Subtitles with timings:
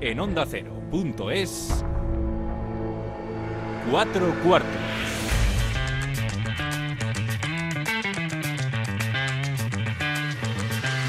[0.00, 0.46] en onda
[1.30, 1.84] es
[3.90, 4.70] cuatro cuartos.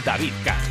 [0.05, 0.68] David Katz.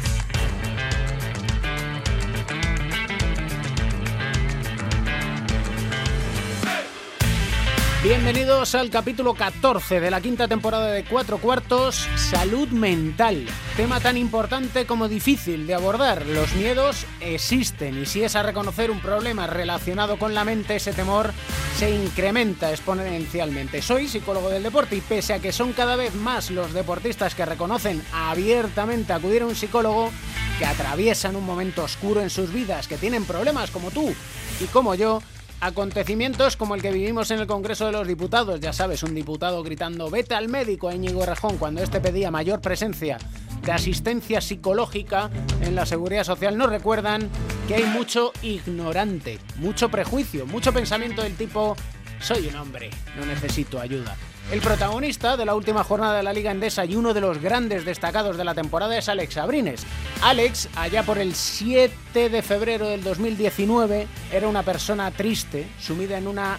[8.00, 13.44] Bienvenidos al capítulo 14 de la quinta temporada de Cuatro Cuartos, Salud Mental.
[13.76, 16.24] Tema tan importante como difícil de abordar.
[16.26, 20.92] Los miedos existen y si es a reconocer un problema relacionado con la mente, ese
[20.92, 21.32] temor
[21.76, 23.82] se incrementa exponencialmente.
[23.82, 27.46] Soy psicólogo del deporte y pese a que son cada vez más los deportistas que
[27.46, 30.12] reconocen abiertamente acudir a un psicólogo,
[30.60, 34.14] que atraviesan un momento oscuro en sus vidas, que tienen problemas como tú
[34.60, 35.20] y como yo,
[35.60, 39.62] Acontecimientos como el que vivimos en el Congreso de los Diputados, ya sabes, un diputado
[39.64, 43.18] gritando vete al médico a Íñigo Rejón cuando este pedía mayor presencia
[43.62, 47.28] de asistencia psicológica en la seguridad social, nos recuerdan
[47.66, 51.76] que hay mucho ignorante, mucho prejuicio, mucho pensamiento del tipo
[52.20, 54.16] soy un hombre, no necesito ayuda.
[54.50, 57.84] El protagonista de la última jornada de la Liga Endesa y uno de los grandes
[57.84, 59.84] destacados de la temporada es Alex Abrines.
[60.22, 66.26] Alex, allá por el 7 de febrero del 2019, era una persona triste, sumida en
[66.26, 66.58] una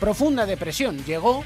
[0.00, 1.04] profunda depresión.
[1.04, 1.44] Llegó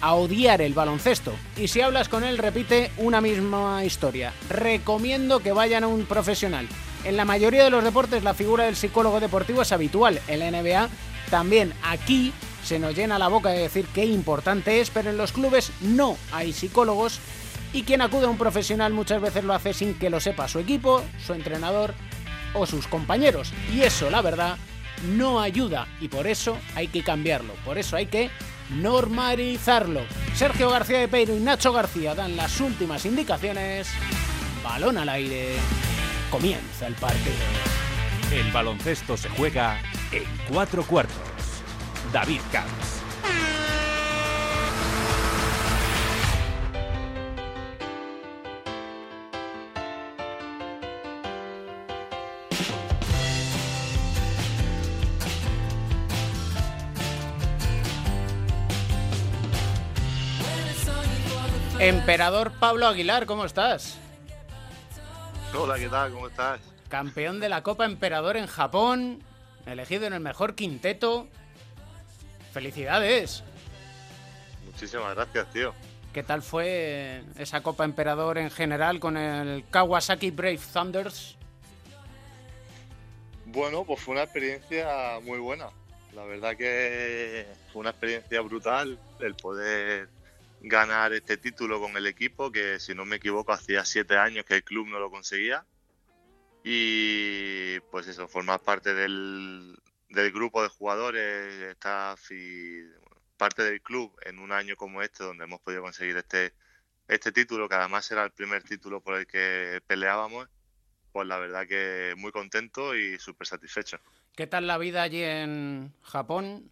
[0.00, 1.32] a odiar el baloncesto.
[1.56, 4.32] Y si hablas con él, repite una misma historia.
[4.50, 6.68] Recomiendo que vayan a un profesional.
[7.04, 10.20] En la mayoría de los deportes la figura del psicólogo deportivo es habitual.
[10.28, 10.88] En la NBA
[11.28, 11.72] también.
[11.82, 12.32] Aquí
[12.72, 16.16] se nos llena la boca de decir qué importante es, pero en los clubes no
[16.32, 17.20] hay psicólogos
[17.74, 20.58] y quien acude a un profesional muchas veces lo hace sin que lo sepa su
[20.58, 21.92] equipo, su entrenador
[22.54, 23.52] o sus compañeros.
[23.74, 24.56] Y eso, la verdad,
[25.06, 28.30] no ayuda y por eso hay que cambiarlo, por eso hay que
[28.70, 30.00] normalizarlo.
[30.34, 33.90] Sergio García de Peiro y Nacho García dan las últimas indicaciones.
[34.64, 35.56] Balón al aire.
[36.30, 37.36] Comienza el partido.
[38.32, 39.78] El baloncesto se juega
[40.10, 41.31] en cuatro cuartos.
[42.10, 43.02] David Camps.
[61.78, 63.98] Emperador Pablo Aguilar, ¿cómo estás?
[65.52, 66.12] Hola, ¿qué tal?
[66.12, 66.60] ¿Cómo estás?
[66.88, 69.24] Campeón de la Copa Emperador en Japón,
[69.66, 71.26] elegido en el mejor quinteto.
[72.52, 73.42] ¡Felicidades!
[74.66, 75.74] Muchísimas gracias, tío.
[76.12, 81.36] ¿Qué tal fue esa Copa Emperador en general con el Kawasaki Brave Thunders?
[83.46, 85.68] Bueno, pues fue una experiencia muy buena.
[86.14, 90.10] La verdad que fue una experiencia brutal el poder
[90.60, 94.56] ganar este título con el equipo, que si no me equivoco hacía siete años que
[94.56, 95.64] el club no lo conseguía.
[96.62, 99.76] Y pues eso, formar parte del,
[100.12, 102.82] del grupo de jugadores, staff y
[103.36, 106.52] parte del club en un año como este, donde hemos podido conseguir este,
[107.08, 110.48] este título, que además era el primer título por el que peleábamos,
[111.12, 113.98] pues la verdad que muy contento y súper satisfecho.
[114.36, 116.70] ¿Qué tal la vida allí en Japón?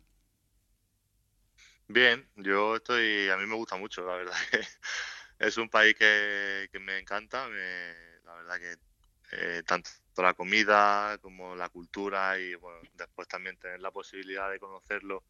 [1.88, 4.36] Bien, yo estoy, a mí me gusta mucho, la verdad
[5.38, 8.76] es un país que, que me encanta, la verdad que
[9.32, 9.90] eh, tanto
[10.22, 15.22] la comida como la cultura y bueno, después también tener la posibilidad de conocerlo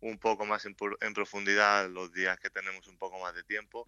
[0.00, 0.74] un poco más en,
[1.14, 3.84] profundidad los días que tenemos un poco más de tiempo,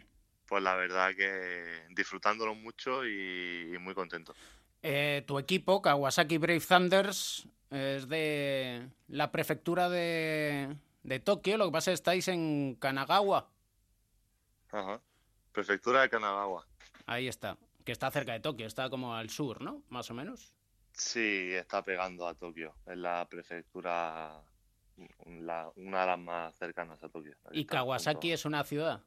[0.46, 4.34] pues la verdad que disfrutándolo mucho y, muy contento.
[4.82, 11.72] Eh, tu equipo, Kawasaki Brave Thunders, es de la prefectura de, de Tokio, lo que
[11.72, 13.50] pasa es que estáis en Kanagawa.
[14.70, 15.00] Ajá,
[15.52, 16.66] prefectura de Kanagawa.
[17.06, 19.84] Ahí está que está cerca de Tokio, está como al sur, ¿no?
[19.88, 20.52] Más o menos.
[20.92, 22.74] Sí, está pegando a Tokio.
[22.84, 24.42] Es la prefectura,
[25.24, 27.36] una de las más cercanas a Tokio.
[27.52, 29.02] ¿Y Kawasaki es una ciudad?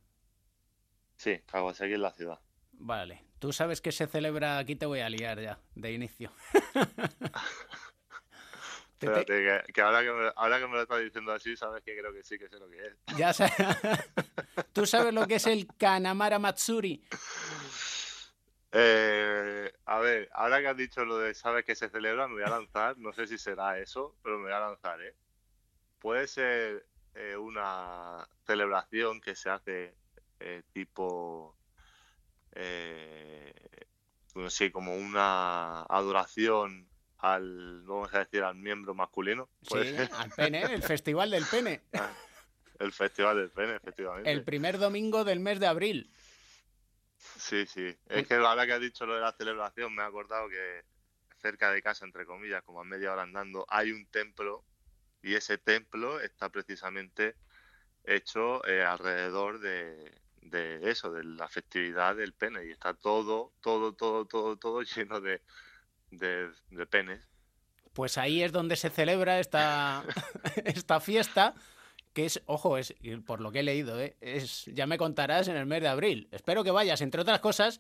[1.18, 2.40] Sí, Kawasaki es la ciudad.
[2.72, 3.26] Vale.
[3.40, 6.32] Tú sabes que se celebra, aquí te voy a liar ya, de inicio.
[9.02, 12.14] Espérate, que, ahora, que me, ahora que me lo estás diciendo así, sabes que creo
[12.14, 12.94] que sí que sé lo que es.
[13.18, 13.54] Ya sabes.
[14.74, 17.04] ¿Tú sabes lo que es el Kanamara Matsuri?
[18.72, 22.44] Eh, a ver, ahora que has dicho lo de sabes que se celebra, me voy
[22.44, 22.98] a lanzar.
[22.98, 25.16] No sé si será eso, pero me voy a lanzar, ¿eh?
[26.00, 26.86] Puede ser
[27.16, 29.96] eh, una celebración que se hace
[30.40, 31.56] eh, tipo.
[34.36, 36.88] no sé, como una adoración
[37.20, 39.50] al, vamos a decir, al miembro masculino.
[39.62, 39.78] Sí,
[40.14, 41.82] al pene, el festival del pene.
[41.94, 42.14] Ah,
[42.86, 44.32] el festival del pene, efectivamente.
[44.32, 46.10] El primer domingo del mes de abril.
[47.20, 47.96] Sí, sí.
[48.08, 50.84] Es que ahora que has dicho lo de la celebración, me he acordado que
[51.42, 54.64] cerca de casa, entre comillas, como a media hora andando, hay un templo
[55.22, 57.36] y ese templo está precisamente
[58.06, 60.12] hecho eh, alrededor de,
[60.42, 65.22] de eso, de la festividad del pene y está todo, todo, todo, todo, todo lleno
[65.22, 65.42] de,
[66.12, 67.28] de, de penes.
[67.94, 70.04] Pues ahí es donde se celebra esta,
[70.64, 71.54] esta fiesta,
[72.14, 72.94] que es, ojo, es
[73.26, 74.18] por lo que he leído, ¿eh?
[74.22, 76.28] es, ya me contarás en el mes de abril.
[76.32, 77.80] Espero que vayas, entre otras cosas,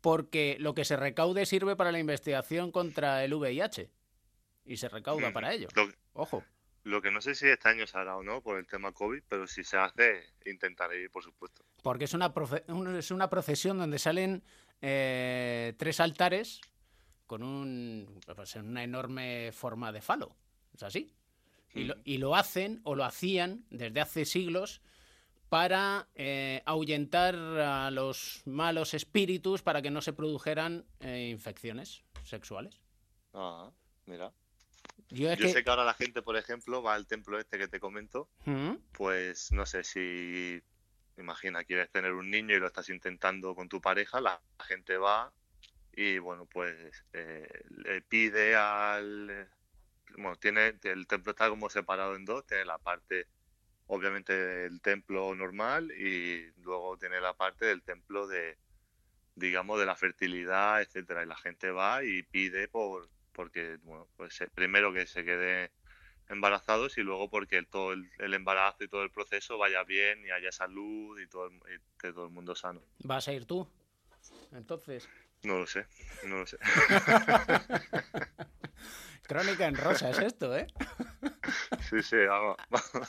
[0.00, 3.90] porque lo que se recaude sirve para la investigación contra el VIH.
[4.64, 5.68] Y se recauda Mm, para ello.
[5.74, 6.44] Lo, Ojo.
[6.84, 9.22] lo que no sé si este año se hará o no por el tema COVID,
[9.28, 11.64] pero si se hace, intentaré ir, por supuesto.
[11.82, 12.64] Porque es una, profe-
[12.98, 14.42] es una procesión donde salen
[14.82, 16.60] eh, tres altares
[17.26, 20.36] con un, pues, una enorme forma de falo.
[20.74, 21.12] ¿Es así?
[21.78, 24.82] Y lo, y lo hacen o lo hacían desde hace siglos
[25.48, 32.80] para eh, ahuyentar a los malos espíritus para que no se produjeran eh, infecciones sexuales.
[33.32, 33.70] Ah,
[34.06, 34.32] mira.
[35.10, 35.52] Yo es Yo que...
[35.52, 38.74] sé que ahora la gente, por ejemplo, va al templo este que te comento, ¿Mm?
[38.92, 40.60] pues no sé si,
[41.16, 45.32] imagina, quieres tener un niño y lo estás intentando con tu pareja, la gente va
[45.94, 49.48] y bueno, pues eh, le pide al...
[50.16, 53.28] Bueno, tiene, el templo está como separado en dos, tiene la parte,
[53.86, 58.58] obviamente, del templo normal y luego tiene la parte del templo de,
[59.34, 61.22] digamos, de la fertilidad, etcétera.
[61.24, 65.72] Y la gente va y pide por, porque, bueno, pues eh, primero que se quede
[66.28, 70.24] embarazados y luego porque el- todo el, el embarazo y todo el proceso vaya bien
[70.26, 72.82] y haya salud y todo el, y que todo el mundo sano.
[73.04, 73.66] ¿Vas a ir tú?
[74.52, 75.08] Entonces,
[75.42, 75.86] No lo sé,
[76.24, 76.58] no lo sé.
[79.26, 80.66] crónica en rosa es esto, ¿eh?
[81.90, 82.56] Sí, sí, vamos,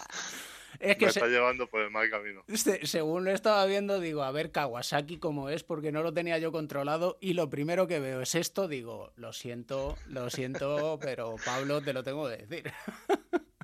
[0.79, 2.43] Es que me se- está llevando por el mal camino.
[2.53, 6.37] Se- según lo estaba viendo, digo, a ver Kawasaki cómo es, porque no lo tenía
[6.37, 7.17] yo controlado.
[7.19, 11.91] Y lo primero que veo es esto, digo, lo siento, lo siento, pero Pablo, te
[11.91, 12.71] lo tengo que decir.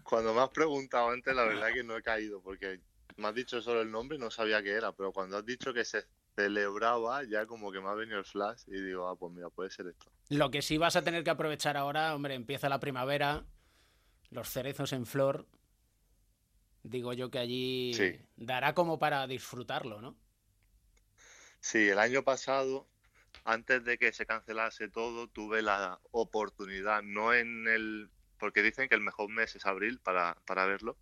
[0.03, 2.81] Cuando me has preguntado antes, la verdad que no he caído, porque
[3.15, 5.73] me has dicho solo el nombre y no sabía qué era, pero cuando has dicho
[5.73, 6.03] que se
[6.35, 9.69] celebraba, ya como que me ha venido el flash y digo, ah, pues mira, puede
[9.69, 10.11] ser esto.
[10.29, 13.45] Lo que sí vas a tener que aprovechar ahora, hombre, empieza la primavera,
[14.31, 15.47] los cerezos en flor.
[16.83, 18.19] Digo yo que allí Sí.
[18.35, 20.15] dará como para disfrutarlo, ¿no?
[21.59, 22.87] Sí, el año pasado,
[23.43, 28.95] antes de que se cancelase todo, tuve la oportunidad, no en el, porque dicen que
[28.95, 30.97] el mejor mes es abril para, para verlo,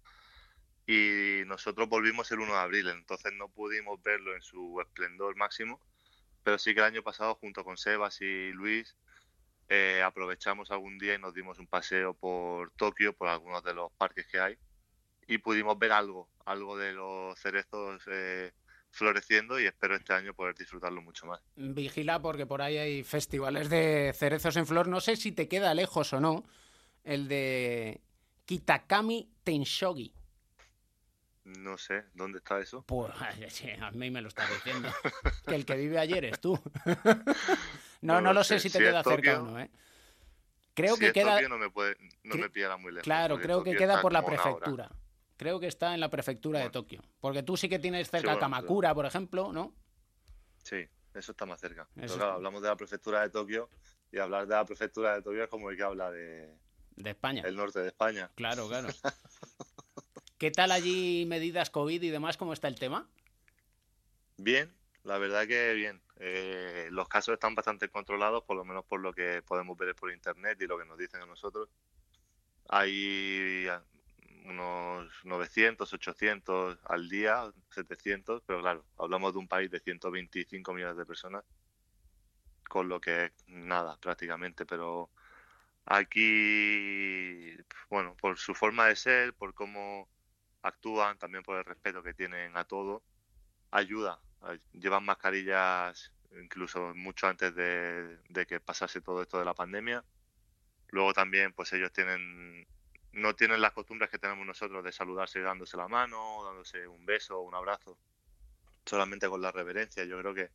[0.86, 5.80] y nosotros volvimos el 1 de abril, entonces no pudimos verlo en su esplendor máximo,
[6.44, 8.96] pero sí que el año pasado, junto con Sebas y Luis,
[9.70, 13.92] eh, aprovechamos algún día y nos dimos un paseo por Tokio, por algunos de los
[13.94, 14.58] parques que hay,
[15.26, 18.52] y pudimos ver algo, algo de los cerezos eh,
[18.92, 21.42] floreciendo y espero este año poder disfrutarlo mucho más.
[21.56, 24.88] Vigila porque por ahí hay festivales de cerezos en flor.
[24.88, 26.44] No sé si te queda lejos o no
[27.04, 28.02] el de
[28.46, 30.14] Kitakami Tenshogi.
[31.46, 32.84] No sé, ¿dónde está eso?
[32.88, 33.12] Pues
[33.50, 34.90] sí, a mí me lo estás diciendo.
[35.46, 36.60] Que el que vive ayer es tú.
[38.02, 38.68] No, No no lo sé sé.
[38.68, 39.72] si te Si queda cerca o no, ¿eh?
[40.74, 41.42] Creo si que queda.
[41.48, 43.04] No me, puede, no cre- me pillará muy lejos.
[43.04, 44.90] Claro, creo que queda está por la prefectura.
[45.38, 46.70] Creo que está en la prefectura de.
[46.70, 47.02] Tokio.
[47.22, 49.74] Porque tú sí que tienes cerca bueno, Kamakura, por ejemplo, ¿no?
[50.64, 51.88] Sí, eso está más cerca.
[51.94, 53.70] Pero Eso claro, está- hablamos de la prefectura de Tokio
[54.12, 56.58] y hablar de la prefectura de Tokio es como el que habla de
[56.98, 57.44] De España.
[57.46, 58.30] el norte de España.
[58.36, 58.90] Claro, claro.
[60.44, 62.36] ¿Qué tal allí medidas COVID y demás?
[62.36, 63.08] ¿Cómo está el tema?
[64.36, 66.02] Bien, la verdad que bien.
[66.20, 70.12] Eh, los casos están bastante controlados, por lo menos por lo que podemos ver por
[70.12, 71.70] internet y lo que nos dicen a nosotros.
[72.68, 73.82] Hay ah,
[74.44, 80.98] unos 900, 800 al día, 700, pero claro, hablamos de un país de 125 millones
[80.98, 81.46] de personas,
[82.68, 85.10] con lo que nada prácticamente, pero
[85.86, 87.56] aquí,
[87.90, 90.10] bueno, por su forma de ser, por cómo
[90.64, 93.06] actúan, también por el respeto que tienen a todo,
[93.72, 94.24] ayuda.
[94.42, 100.06] Ay- Llevan mascarillas incluso mucho antes de, de que pasase todo esto de la pandemia.
[100.90, 102.68] Luego también, pues ellos tienen,
[103.12, 107.42] no tienen las costumbres que tenemos nosotros de saludarse dándose la mano, dándose un beso,
[107.42, 108.00] un abrazo,
[108.86, 110.06] solamente con la reverencia.
[110.06, 110.52] Yo creo que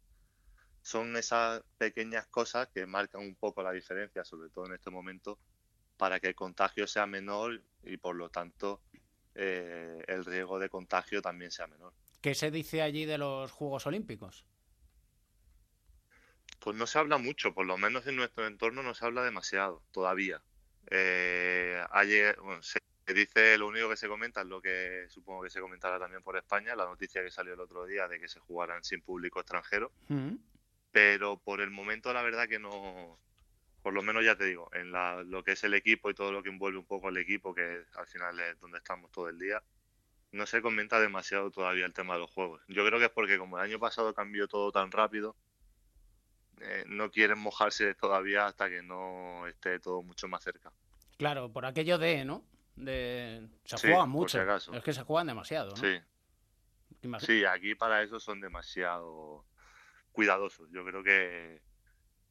[0.82, 5.40] son esas pequeñas cosas que marcan un poco la diferencia, sobre todo en este momento,
[5.96, 8.82] para que el contagio sea menor y por lo tanto
[9.40, 11.92] eh, el riesgo de contagio también sea menor.
[12.20, 14.44] ¿Qué se dice allí de los Juegos Olímpicos?
[16.58, 19.82] Pues no se habla mucho, por lo menos en nuestro entorno no se habla demasiado
[19.92, 20.42] todavía.
[20.90, 22.80] Eh, ayer, bueno, se
[23.14, 26.36] dice, lo único que se comenta es lo que supongo que se comentará también por
[26.36, 29.92] España, la noticia que salió el otro día de que se jugaran sin público extranjero,
[30.08, 30.34] Mm.
[30.90, 33.18] pero por el momento la verdad que no,
[33.88, 36.30] por lo menos ya te digo, en la, lo que es el equipo y todo
[36.30, 39.38] lo que envuelve un poco al equipo, que al final es donde estamos todo el
[39.38, 39.62] día,
[40.30, 42.60] no se comenta demasiado todavía el tema de los juegos.
[42.68, 45.36] Yo creo que es porque como el año pasado cambió todo tan rápido,
[46.60, 50.70] eh, no quieren mojarse todavía hasta que no esté todo mucho más cerca.
[51.16, 52.44] Claro, por aquello de, ¿no?
[52.76, 53.48] De...
[53.64, 54.38] Se juegan mucho.
[54.74, 55.76] es que se juegan demasiado, ¿no?
[55.76, 55.98] Sí.
[57.20, 59.46] Sí, aquí para eso son demasiado
[60.12, 60.68] cuidadosos.
[60.72, 61.62] Yo creo que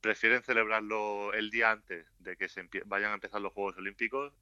[0.02, 4.34] prefieren celebrarlo el día antes de que se vayan a empezar los Juegos Olímpicos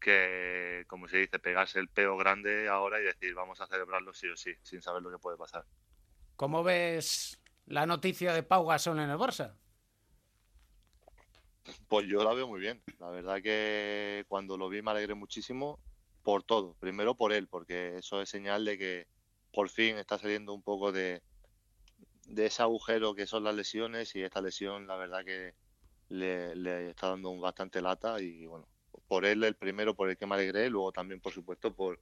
[0.00, 4.28] que, como se dice, pegarse el peo grande ahora y decir vamos a celebrarlo sí
[4.28, 5.64] o sí, sin saber lo que puede pasar.
[6.36, 9.54] ¿Cómo ves la noticia de Pau Gasol en el Barça?
[11.88, 12.82] Pues yo la veo muy bien.
[12.98, 15.80] La verdad que cuando lo vi me alegré muchísimo
[16.22, 16.74] por todo.
[16.74, 19.06] Primero por él, porque eso es señal de que
[19.52, 21.22] por fin está saliendo un poco de,
[22.26, 25.54] de ese agujero que son las lesiones y esta lesión la verdad que
[26.08, 28.68] le, está dando un bastante lata y bueno,
[29.08, 32.00] por él el primero por el que me alegré, luego también por supuesto por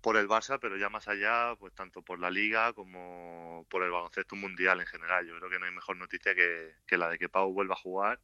[0.00, 3.90] por el Barça, pero ya más allá, pues tanto por la liga como por el
[3.90, 5.26] baloncesto mundial en general.
[5.26, 8.20] Yo creo que no hay mejor noticia que, la de que Pau vuelva a jugar,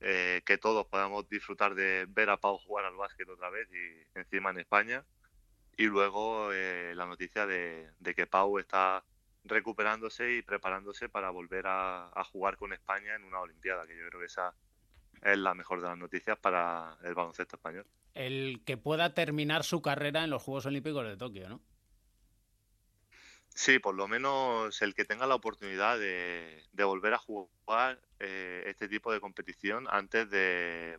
[0.00, 4.18] eh, que todos podamos disfrutar de ver a Pau jugar al básquet otra vez y
[4.18, 5.04] encima en España.
[5.76, 9.04] Y luego eh, la noticia de, que Pau está
[9.44, 14.20] recuperándose y preparándose para volver a, jugar con España en una Olimpiada, que yo creo
[14.20, 14.54] que esa
[15.22, 17.86] es la mejor de las noticias para el baloncesto español.
[18.14, 21.60] El que pueda terminar su carrera en los Juegos Olímpicos de Tokio, ¿no?
[23.48, 28.88] Sí, por lo menos el que tenga la oportunidad de, volver a jugar eh, este
[28.88, 30.98] tipo de competición antes de,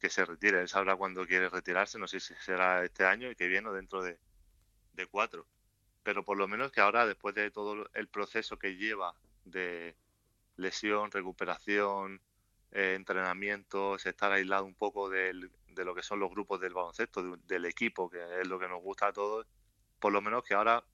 [0.00, 0.60] que se retire.
[0.60, 3.74] Él sabrá cuándo quiere retirarse, no sé si será este año y que viene o
[3.74, 4.16] dentro de
[5.10, 5.46] cuatro
[6.02, 9.14] pero por lo menos que ahora, después de todo el proceso que lleva
[9.44, 9.96] de
[10.56, 12.20] lesión, recuperación,
[12.72, 17.64] eh, entrenamientos, estar aislado un poco de lo que son los grupos del baloncesto, del
[17.64, 19.46] equipo, que es lo que nos gusta a todos,
[19.98, 20.84] por lo menos que ahora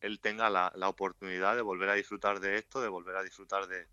[0.00, 3.88] él tenga la, oportunidad de volver a disfrutar de esto, de volver a disfrutar de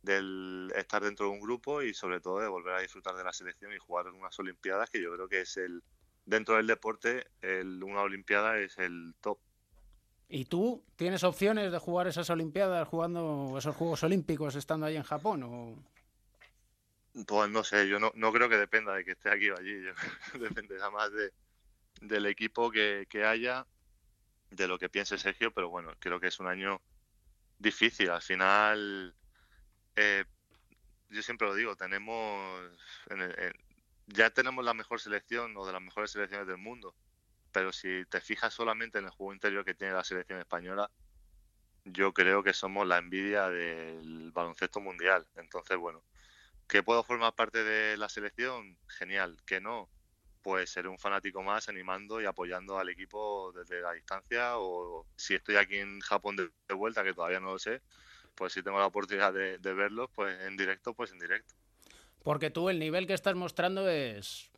[0.00, 3.32] del estar dentro de un grupo y sobre todo de volver a disfrutar de la
[3.32, 5.82] selección y jugar en unas Olimpiadas que yo creo que es el,
[6.28, 9.38] dentro del deporte el, una Olimpiada es el top.
[10.28, 15.02] ¿Y tú tienes opciones de jugar esas Olimpiadas jugando esos Juegos Olímpicos estando ahí en
[15.02, 15.42] Japón?
[15.42, 15.74] O...
[17.26, 19.74] Pues no sé, yo no, no creo que dependa de que esté aquí o allí.
[20.38, 21.32] dependerá más de,
[22.02, 23.66] del equipo que, que, haya,
[24.50, 26.82] de lo que piense Sergio, pero bueno, creo que es un año
[27.58, 28.10] difícil.
[28.10, 29.14] Al final,
[29.96, 30.24] eh,
[31.08, 32.70] yo siempre lo digo, tenemos
[33.08, 33.52] en en,
[34.08, 36.94] ya tenemos la mejor selección o de las mejores selecciones del mundo,
[37.52, 40.90] pero si te fijas solamente en el juego interior que tiene la selección española,
[41.84, 45.26] yo creo que somos la envidia del baloncesto mundial.
[45.36, 46.02] Entonces, bueno,
[46.66, 48.78] ¿que puedo formar parte de la selección?
[48.88, 49.36] Genial.
[49.46, 49.88] ¿Que no?
[50.42, 55.34] Pues seré un fanático más animando y apoyando al equipo desde la distancia o si
[55.34, 57.82] estoy aquí en Japón de, vuelta, que todavía no lo sé,
[58.34, 61.57] pues si tengo la oportunidad de, de verlos, pues en directo, pues en directo.
[62.28, 64.50] Porque tú el nivel que estás mostrando es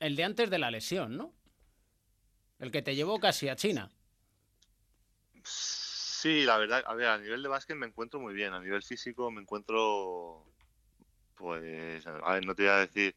[0.00, 1.34] el de antes de la lesión, ¿no?
[2.58, 3.90] El que te llevó casi a China.
[5.44, 8.82] Sí, la verdad, a ver, a nivel de básquet me encuentro muy bien, a nivel
[8.82, 10.46] físico me encuentro,
[11.34, 13.14] pues, a ver, no te voy a decir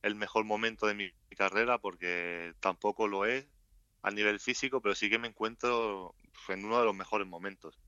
[0.00, 3.46] el mejor momento de mi carrera porque tampoco lo es
[4.00, 6.14] a nivel físico, pero sí que me encuentro
[6.48, 7.78] en uno de los mejores momentos.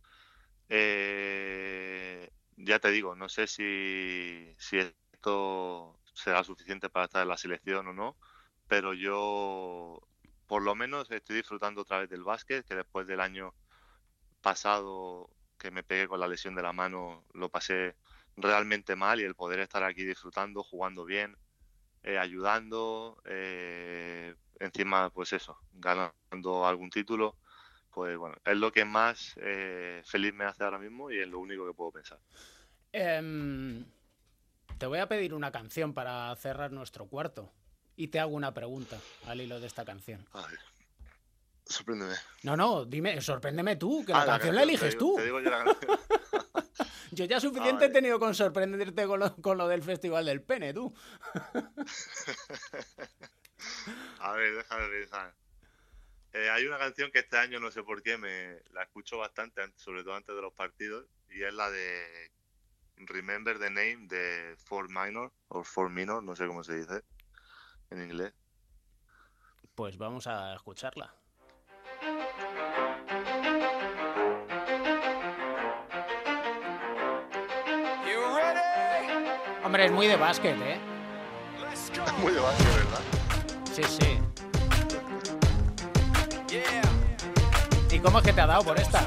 [0.68, 4.78] Eh, ya te digo, no sé si, si
[5.22, 8.16] esto será suficiente para estar en la selección o no,
[8.66, 10.00] pero yo
[10.48, 13.54] por lo menos estoy disfrutando otra vez del básquet, que después del año
[14.40, 17.94] pasado que me pegué con la lesión de la mano lo pasé
[18.36, 21.36] realmente mal y el poder estar aquí disfrutando, jugando bien,
[22.02, 27.36] eh, ayudando, eh, encima pues eso, ganando algún título,
[27.92, 31.38] pues bueno, es lo que más eh, feliz me hace ahora mismo y es lo
[31.38, 32.18] único que puedo pensar.
[32.92, 33.86] Em,
[34.78, 37.52] te voy a pedir una canción para cerrar nuestro cuarto.
[37.94, 40.26] Y te hago una pregunta al hilo de esta canción.
[41.64, 42.14] sorpréndeme.
[42.42, 45.18] No, no, dime, sorpréndeme tú, que la, ah, canción, la eliges tú.
[47.12, 50.74] yo, ya suficiente he tenido con sorprenderte con lo, con lo, del Festival del Pene,
[50.74, 50.92] tú.
[54.18, 55.34] a ver, déjame pensar.
[56.32, 59.60] Eh, hay una canción que este año no sé por qué me la escucho bastante,
[59.76, 62.30] sobre todo antes de los partidos, y es la de
[63.06, 67.02] Remember the Name de Four Minor, o Four Minor, no sé cómo se dice
[67.90, 68.32] en inglés.
[69.74, 71.14] Pues vamos a escucharla.
[79.64, 80.78] Hombre, es muy de básquet, ¿eh?
[82.20, 83.00] muy de básquet, ¿verdad?
[83.72, 84.18] Sí, sí.
[87.90, 89.06] ¿Y cómo es que te ha dado por esta?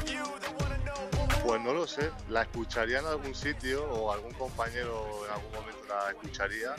[1.46, 5.80] Pues no lo sé, la escucharía en algún sitio o algún compañero en algún momento
[5.88, 6.74] la escucharía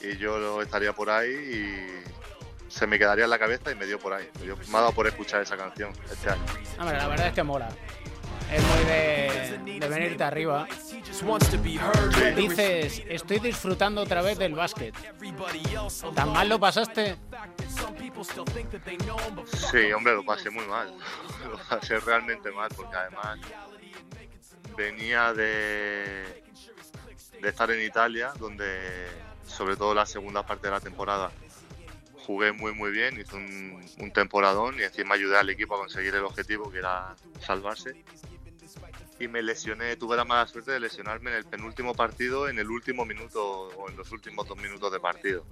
[0.00, 3.98] y yo estaría por ahí y se me quedaría en la cabeza y me dio
[3.98, 4.30] por ahí.
[4.46, 6.42] Yo, me ha dado por escuchar esa canción este año.
[6.78, 7.68] Hombre, la verdad es que mola.
[8.50, 10.66] Es muy de, de venirte arriba.
[12.34, 14.94] Dices, estoy disfrutando otra vez del básquet.
[16.14, 17.16] ¿Tan mal lo pasaste?
[19.70, 20.92] Sí, hombre, lo pasé muy mal.
[21.50, 23.38] Lo pasé realmente mal porque además
[24.76, 26.42] venía de,
[27.42, 29.08] estar en Italia, donde
[29.46, 31.30] sobre todo la segunda parte de la temporada
[32.26, 36.14] jugué muy muy bien, hice un, un temporadón y encima ayudé al equipo a conseguir
[36.14, 38.04] el objetivo que era salvarse.
[39.18, 42.68] Y me lesioné, tuve la mala suerte de lesionarme en el penúltimo partido, en el
[42.70, 45.44] último minuto o en los últimos dos minutos de partido.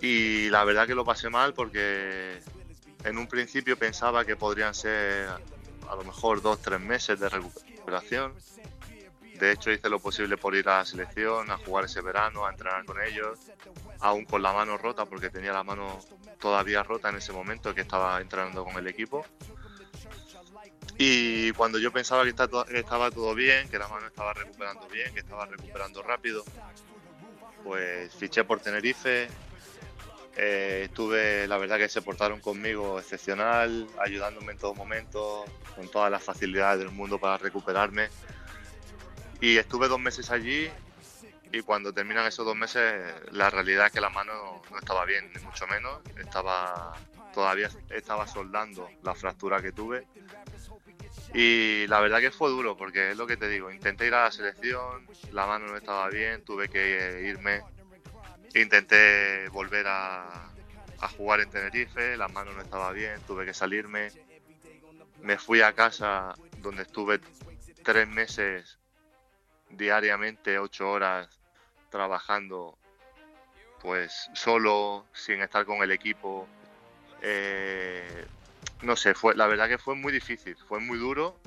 [0.00, 2.40] Y la verdad que lo pasé mal porque
[3.04, 5.28] en un principio pensaba que podrían ser
[5.88, 8.34] a lo mejor dos, tres meses de recuperación.
[9.38, 12.50] De hecho hice lo posible por ir a la selección, a jugar ese verano, a
[12.50, 13.38] entrenar con ellos,
[14.00, 15.98] aún con la mano rota porque tenía la mano
[16.40, 19.26] todavía rota en ese momento que estaba entrenando con el equipo.
[20.98, 25.20] Y cuando yo pensaba que estaba todo bien, que la mano estaba recuperando bien, que
[25.20, 26.42] estaba recuperando rápido,
[27.62, 29.28] pues fiché por Tenerife,
[30.36, 36.10] eh, estuve, la verdad que se portaron conmigo excepcional, ayudándome en todo momento, con todas
[36.10, 38.08] las facilidades del mundo para recuperarme.
[39.40, 40.70] Y estuve dos meses allí
[41.52, 45.30] y cuando terminan esos dos meses la realidad es que la mano no estaba bien,
[45.34, 46.00] ni mucho menos.
[46.18, 46.92] Estaba,
[47.32, 50.06] todavía estaba soldando la fractura que tuve.
[51.32, 54.24] Y la verdad que fue duro porque es lo que te digo, intenté ir a
[54.24, 57.62] la selección, la mano no estaba bien, tuve que irme
[58.56, 60.50] Intenté volver a,
[61.16, 64.08] jugar en Tenerife, las manos no estaba bien, tuve que salirme.
[65.22, 67.20] Me fui a casa donde estuve
[67.82, 68.78] tres meses
[69.70, 71.28] diariamente, ocho horas
[71.90, 72.76] trabajando,
[73.82, 76.48] pues solo, sin estar con el equipo.
[77.22, 78.26] Eh,
[78.82, 81.38] no sé, fue, la verdad que fue muy difícil, fue muy duro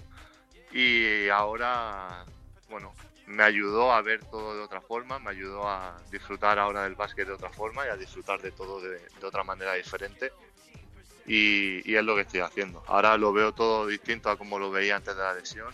[0.71, 2.23] y ahora,
[2.69, 2.93] bueno,
[3.29, 7.27] me ayudó a ver todo de otra forma, me ayudó a disfrutar ahora del básquet
[7.27, 10.31] de otra forma y a disfrutar de todo de, otra manera diferente.
[11.27, 12.83] Y, es lo que estoy haciendo.
[12.87, 15.71] Ahora lo veo todo distinto a como lo veía antes de la lesión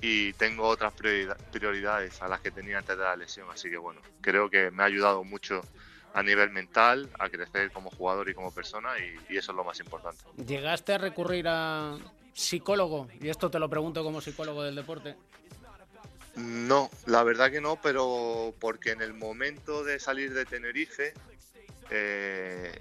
[0.00, 3.48] y tengo otras prioridades a las que tenía antes de la lesión.
[3.50, 5.60] Así que bueno, creo que me ha ayudado mucho
[6.14, 8.92] a nivel mental, a crecer como jugador y como persona
[9.28, 10.24] y eso es lo más importante.
[10.38, 11.98] ¿Llegaste a recurrir a
[12.32, 13.08] psicólogo?
[13.20, 15.16] Y esto te lo pregunto como psicólogo del deporte.
[16.38, 21.12] No, la verdad que no, pero porque en el momento de salir de Tenerife,
[21.90, 22.72] eh,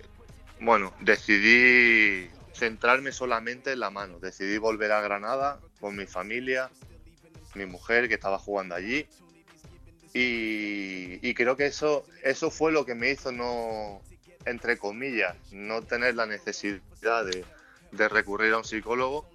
[0.59, 4.19] bueno, decidí centrarme solamente en la mano.
[4.19, 6.69] Decidí volver a Granada con mi familia,
[7.55, 9.07] mi mujer que estaba jugando allí.
[10.13, 14.01] Y, creo que eso, eso fue lo que me hizo no,
[14.45, 17.45] entre comillas, no tener la necesidad de,
[17.91, 19.29] de recurrir a un psicólogo,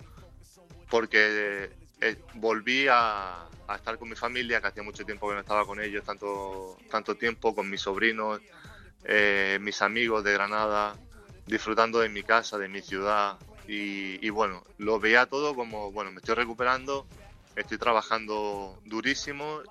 [0.90, 1.70] porque
[2.02, 5.80] eh, volví a, estar con mi familia, que hacía mucho tiempo que no estaba con
[5.80, 8.40] ellos, tanto, tanto tiempo, con mis sobrinos,
[9.04, 10.96] eh, mis amigos de Granada,
[11.46, 13.38] disfrutando de mi casa, de mi ciudad.
[13.68, 17.06] Y, bueno, lo veía todo como, bueno, me estoy recuperando,
[17.54, 19.62] estoy trabajando durísimo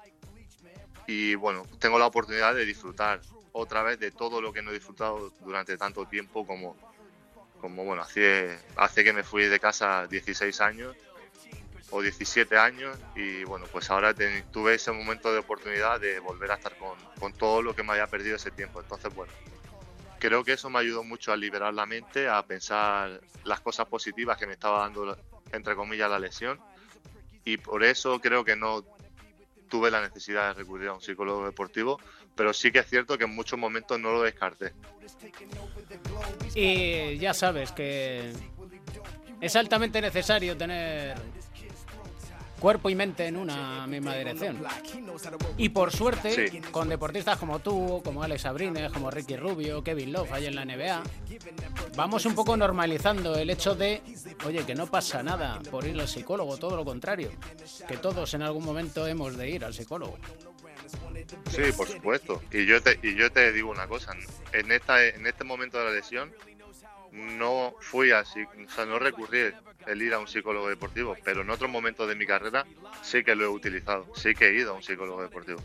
[1.06, 4.76] y bueno, tengo la oportunidad de disfrutar otra vez de todo lo que no he
[4.76, 6.78] disfrutado durante tanto tiempo como,
[7.60, 10.96] como bueno, hace, hace que me fui de casa 16 años
[11.92, 14.14] o 17 años y bueno, pues ahora
[14.52, 17.92] tuve ese momento de oportunidad de volver a estar con, con, todo lo que me
[17.92, 18.82] había perdido ese tiempo.
[18.82, 19.32] Entonces, bueno,
[20.20, 24.38] creo que eso me ayudó mucho a liberar la mente, a pensar las cosas positivas
[24.38, 25.18] que me estaba dando,
[25.52, 26.60] entre comillas, la lesión
[27.44, 28.84] y por eso creo que no
[29.70, 32.00] tuve la necesidad de recurrir a un psicólogo deportivo,
[32.36, 34.74] pero sí que es cierto que en muchos momentos no lo descarté.
[36.54, 38.32] Y ya sabes que
[39.40, 41.18] es altamente necesario tener
[42.62, 44.64] cuerpo y mente en una misma dirección.
[45.58, 50.32] Y por suerte, con deportistas como tú, como Alex Abrines, como Ricky Rubio, Kevin Love
[50.32, 51.02] ahí en la NBA,
[51.96, 54.04] vamos un poco normalizando el hecho de,
[54.46, 57.32] oye, que no pasa nada por ir al psicólogo, todo lo contrario,
[57.88, 60.18] que todos en algún momento hemos de ir al psicólogo.
[61.50, 62.42] Sí, por supuesto.
[62.52, 64.14] Y yo te, y yo te digo una cosa,
[64.54, 66.32] en, esta, en este momento de la lesión
[67.12, 69.52] no fui así, o sea, no recurrí
[69.88, 72.66] el ir a un psicólogo deportivo, pero en otros momentos de mi carrera
[73.02, 75.62] sí que lo he utilizado, sí que he ido a un psicólogo deportivo.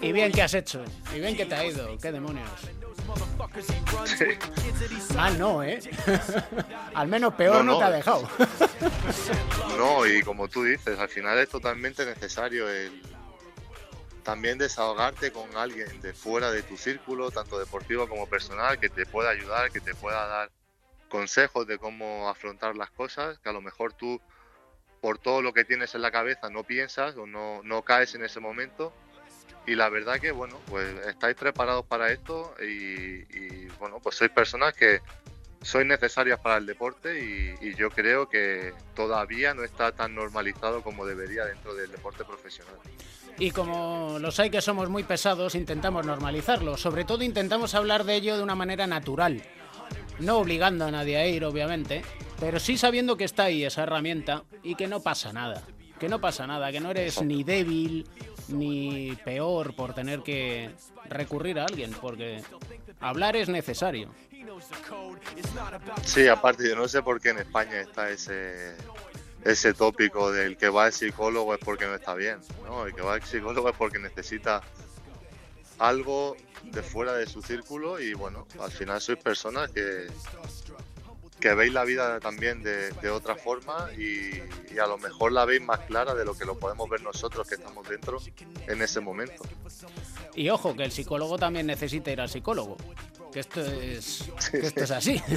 [0.00, 0.82] Y bien que has hecho,
[1.14, 2.48] y bien que te ha ido, qué demonios.
[5.14, 5.78] Mal no, ¿eh?
[6.94, 8.28] Al menos peor no, te ha dejado.
[9.78, 13.00] no, y como tú dices, al final es totalmente necesario el
[14.26, 19.06] también desahogarte con alguien de fuera de tu círculo, tanto deportivo como personal, que te
[19.06, 20.50] pueda ayudar, que te pueda dar
[21.08, 24.20] consejos de cómo afrontar las cosas, que a lo mejor tú
[25.00, 28.24] por todo lo que tienes en la cabeza no piensas o no, no caes en
[28.24, 28.92] ese momento.
[29.64, 34.74] Y la verdad que bueno pues estáis preparados para esto y, bueno pues sois personas
[34.74, 35.00] que
[35.62, 37.18] sois necesarias para el deporte
[37.60, 42.76] y, yo creo que todavía no está tan normalizado como debería dentro del deporte profesional.
[43.38, 46.76] Y como los hay que somos muy pesados, intentamos normalizarlo.
[46.76, 49.42] Sobre todo intentamos hablar de ello de una manera natural.
[50.18, 52.02] No obligando a nadie a ir, obviamente,
[52.40, 55.62] pero sí sabiendo que está ahí esa herramienta y que no pasa nada.
[55.98, 58.06] Que no pasa nada, que no eres ni débil,
[58.48, 60.70] ni peor por tener que
[61.08, 62.42] recurrir a alguien, porque
[63.00, 64.10] hablar es necesario.
[66.02, 68.76] Sí, aparte yo no sé por qué en España está ese
[69.44, 72.86] ese tópico del que va al psicólogo es porque no está bien, ¿no?
[72.86, 74.60] El que va al psicólogo es porque necesita
[75.78, 80.08] algo de fuera de su círculo y bueno, al final sois personas que,
[81.40, 84.40] que veis la vida también de, otra forma y,
[84.78, 87.54] a lo mejor la veis más clara de lo que lo podemos ver nosotros que
[87.54, 88.18] estamos dentro
[88.66, 89.42] en ese momento.
[90.34, 92.76] Y ojo, que el psicólogo también necesita ir al psicólogo,
[93.32, 95.22] que esto es, esto es así.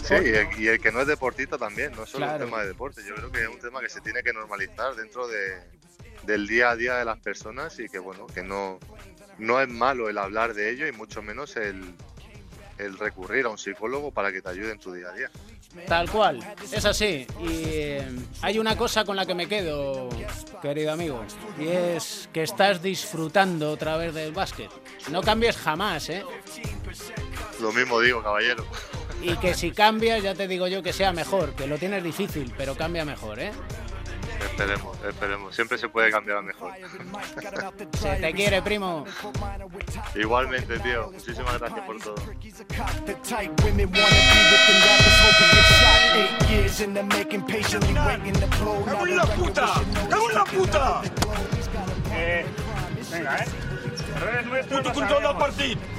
[0.00, 0.14] Sí,
[0.58, 3.14] y el, que no es deportista también, no es solo un tema de deporte, yo
[3.16, 5.58] creo que es un tema que se tiene que normalizar dentro de,
[6.24, 8.78] del día a día de las personas y que bueno, que no,
[9.38, 11.94] no es malo el hablar de ello y mucho menos el,
[12.78, 15.30] el recurrir a un psicólogo para que te ayude en tu día a día.
[15.86, 16.40] Tal cual,
[16.72, 17.26] es así.
[17.40, 18.08] Y eh,
[18.40, 20.08] hay una cosa con la que me quedo,
[20.62, 21.24] querido amigo,
[21.58, 24.70] y es que estás disfrutando otra vez del básquet.
[25.10, 26.24] No cambies jamás, ¿eh?
[27.60, 28.64] Lo mismo digo, caballero.
[29.22, 32.52] Y que si cambias, ya te digo yo que sea mejor, que lo tienes difícil,
[32.56, 33.52] pero cambia mejor, ¿eh?
[34.40, 35.54] Esperemos, esperemos.
[35.54, 36.72] Siempre se puede cambiar a mejor.
[37.98, 39.04] Se te quiere, primo.
[40.14, 41.10] Igualmente, tío.
[41.12, 42.14] Muchísimas gracias por todo.
[48.84, 49.66] ¡Cago en la puta!
[50.08, 51.02] ¡Cago en la puta!
[52.12, 52.46] Eh,
[53.10, 53.46] venga, eh.
[54.16, 54.80] Errores nuestros.
[54.80, 55.97] Punto con todo el partido.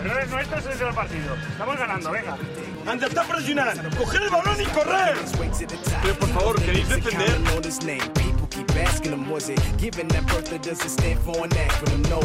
[0.00, 1.34] Errores nuestros es el partido.
[1.50, 2.36] Estamos ganando, venga.
[2.86, 3.96] ¡Anda, está presionando!
[3.96, 5.16] ¡Coger el balón y correr!
[6.02, 7.38] Pero por favor, ¿queréis defender?
[8.58, 12.02] keep asking him, was it given that birth that doesn't stand for an acronym?
[12.10, 12.20] No,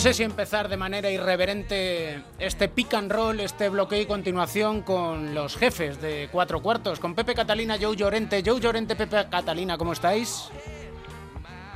[0.00, 5.34] sé si empezar de manera irreverente este pick and roll, este bloqueo y continuación con
[5.34, 8.42] los jefes de cuatro cuartos, con Pepe Catalina, Joe Llorente.
[8.42, 10.50] Joe Llorente, Pepe Catalina, ¿cómo estáis?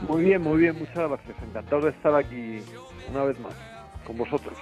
[0.08, 1.36] Muy bien, muy bien, muchas gracias.
[1.42, 2.62] Encantado de estar aquí
[3.10, 3.52] una vez más
[4.06, 4.56] con vosotros.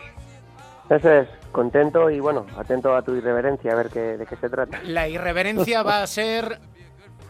[0.90, 4.50] Eso es, contento y bueno, atento a tu irreverencia, a ver qué, de qué se
[4.50, 4.80] trata.
[4.82, 6.58] La irreverencia va a ser,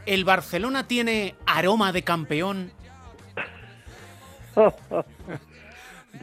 [0.06, 2.72] ¿el Barcelona tiene aroma de campeón?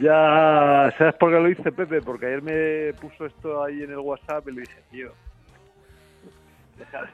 [0.00, 2.00] Ya, ¿sabes por qué lo hice, Pepe?
[2.00, 5.12] Porque ayer me puso esto ahí en el WhatsApp y le dije, tío,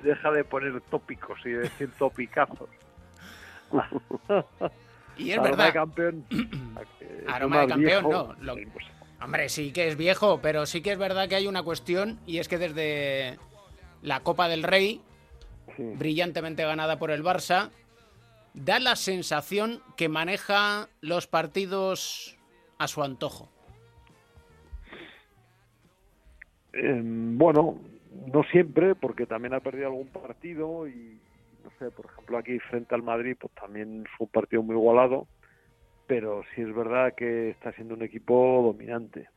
[0.03, 2.69] deja, de poner tópicos y decir topicazos.
[5.17, 5.67] y es verdad.
[5.67, 6.25] de campeón.
[7.27, 8.55] Aroma de campeón, no.
[9.21, 12.39] Hombre, sí que es viejo, pero sí que es verdad que hay una cuestión y
[12.39, 13.39] es que desde
[14.03, 15.01] la Copa del Rey,
[15.77, 17.71] brillantemente ganada por el Barça,
[18.55, 22.36] da la sensación que maneja los partidos
[22.79, 23.49] a su antojo?
[26.73, 27.79] Em, bueno,
[28.33, 31.19] no siempre, porque también ha perdido algún partido y,
[31.65, 35.27] no sé, por ejemplo, aquí frente al Madrid, pues también fue un partido muy igualado,
[36.07, 39.29] pero sí es verdad que está siendo un equipo dominante.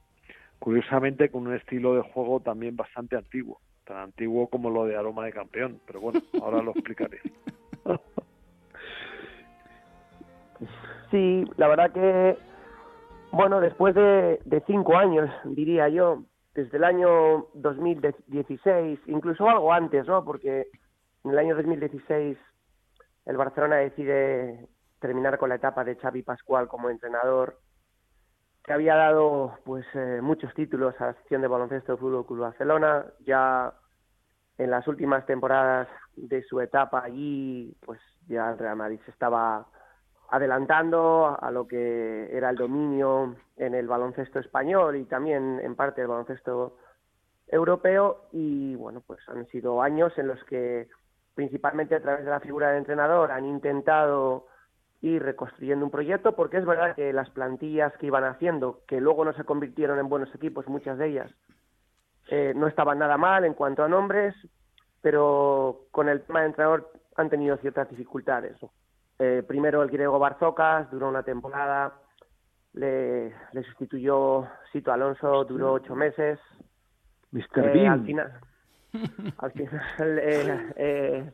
[0.60, 5.26] Curiosamente, con un estilo de juego también bastante antiguo, tan antiguo como lo de Aroma
[5.26, 7.22] de Campeón, pero bueno, ahora lo explicaré.
[11.10, 12.38] Sí, la verdad que
[13.32, 20.24] bueno, después de, cinco años, diría yo, desde el año 2016, incluso algo antes, ¿no?
[20.26, 20.68] Porque
[21.24, 22.38] en el año 2016
[23.26, 24.68] el Barcelona decide
[25.00, 27.60] terminar con la etapa de Xavi Pascual como entrenador.
[28.64, 32.42] que había dado pues eh, muchos títulos a la sección de baloncesto del Fútbol Club
[32.42, 33.06] Barcelona.
[33.26, 33.74] Ya
[34.58, 39.68] en las últimas temporadas de su etapa allí, pues ya el Real Madrid se estaba
[40.32, 46.02] adelantando a lo que era el dominio en el baloncesto español y también en parte
[46.02, 46.78] el baloncesto
[47.48, 48.28] europeo.
[48.32, 50.88] Y bueno pues han sido años en los que
[51.36, 54.48] principalmente a través de la figura del entrenador han intentado
[55.02, 59.24] ir reconstruyendo un proyecto porque es verdad que las plantillas que iban haciendo que luego
[59.24, 61.32] no se convirtieron en buenos equipos muchas de ellas
[62.28, 64.36] eh, no estaban nada mal en cuanto a nombres
[65.02, 68.58] pero con el tema de entrenador han tenido ciertas dificultades
[69.20, 71.94] eh, primero el griego Barzocas, duró una temporada,
[72.74, 73.34] le,
[73.66, 76.40] sustituyó Sito Alonso, duró ocho meses.
[77.32, 77.76] Mr.
[77.76, 78.40] Eh, al final,
[79.38, 81.32] al final eh,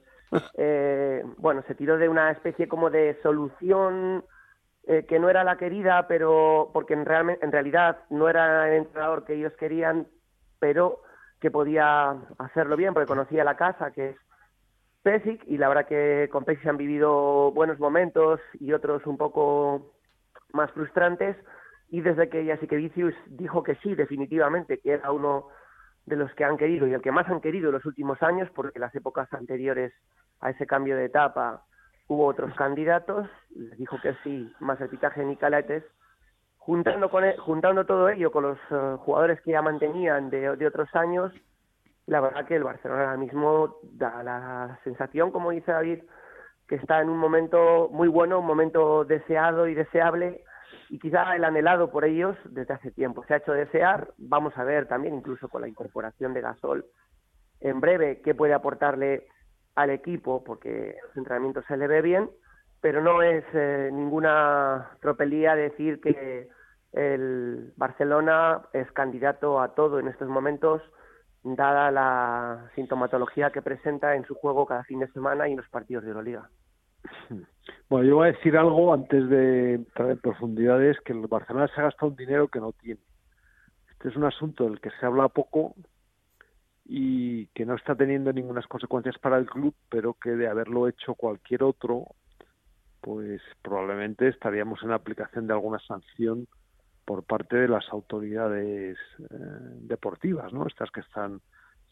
[0.58, 4.24] eh, bueno, se tiró de una especie como de solución
[5.08, 7.08] que no era la querida, pero porque en,
[7.42, 10.06] en realidad no era el entrenador que ellos querían,
[10.60, 11.02] pero
[11.40, 14.18] que podía hacerlo bien porque conocía la casa, que es
[15.06, 19.94] Pesic y la verdad que con Pesic han vivido buenos momentos y otros un poco
[20.52, 21.38] más frustrantes.
[21.90, 25.50] Y desde que Vicius dijo que sí, definitivamente, que era uno
[26.08, 28.50] de los que han querido y el que más han querido en los últimos años,
[28.56, 29.94] porque las épocas anteriores
[30.42, 31.64] a ese cambio de etapa
[32.08, 35.84] hubo otros candidatos, les dijo que sí, más el pitaje de
[36.58, 40.90] juntando, con juntando todo ello con los eh, jugadores que ya mantenían de, de otros
[40.96, 41.32] años,
[42.08, 46.04] la verdad que el Barcelona ahora mismo da la sensación, como dice David,
[46.68, 50.44] que está en un momento muy bueno, un momento deseado y deseable
[50.90, 53.24] y quizá el anhelado por ellos desde hace tiempo.
[53.26, 56.86] Se ha hecho desear, vamos a ver también incluso con la incorporación de Gasol
[57.62, 59.28] en breve qué puede aportarle
[59.76, 62.30] al equipo porque los entrenamientos se le ve bien,
[62.82, 66.48] pero no es eh, ninguna tropelía decir que
[66.94, 70.82] el Barcelona es candidato a todo en estos momentos
[71.46, 75.70] dada la sintomatología que presenta en su juego cada fin de semana y en los
[75.70, 76.50] partidos de Euroliga.
[77.88, 81.80] Bueno, yo voy a decir algo antes de entrar en profundidades, que el Barcelona se
[81.80, 83.00] ha gastado un dinero que no tiene.
[83.92, 85.76] Este es un asunto del que se habla poco
[86.84, 91.14] y que no está teniendo ninguna consecuencias para el club, pero que de haberlo hecho
[91.14, 92.08] cualquier otro,
[93.02, 96.48] pues probablemente estaríamos en aplicación de alguna sanción
[97.06, 100.66] por parte de las autoridades eh, deportivas, ¿no?
[100.68, 101.40] Estas que están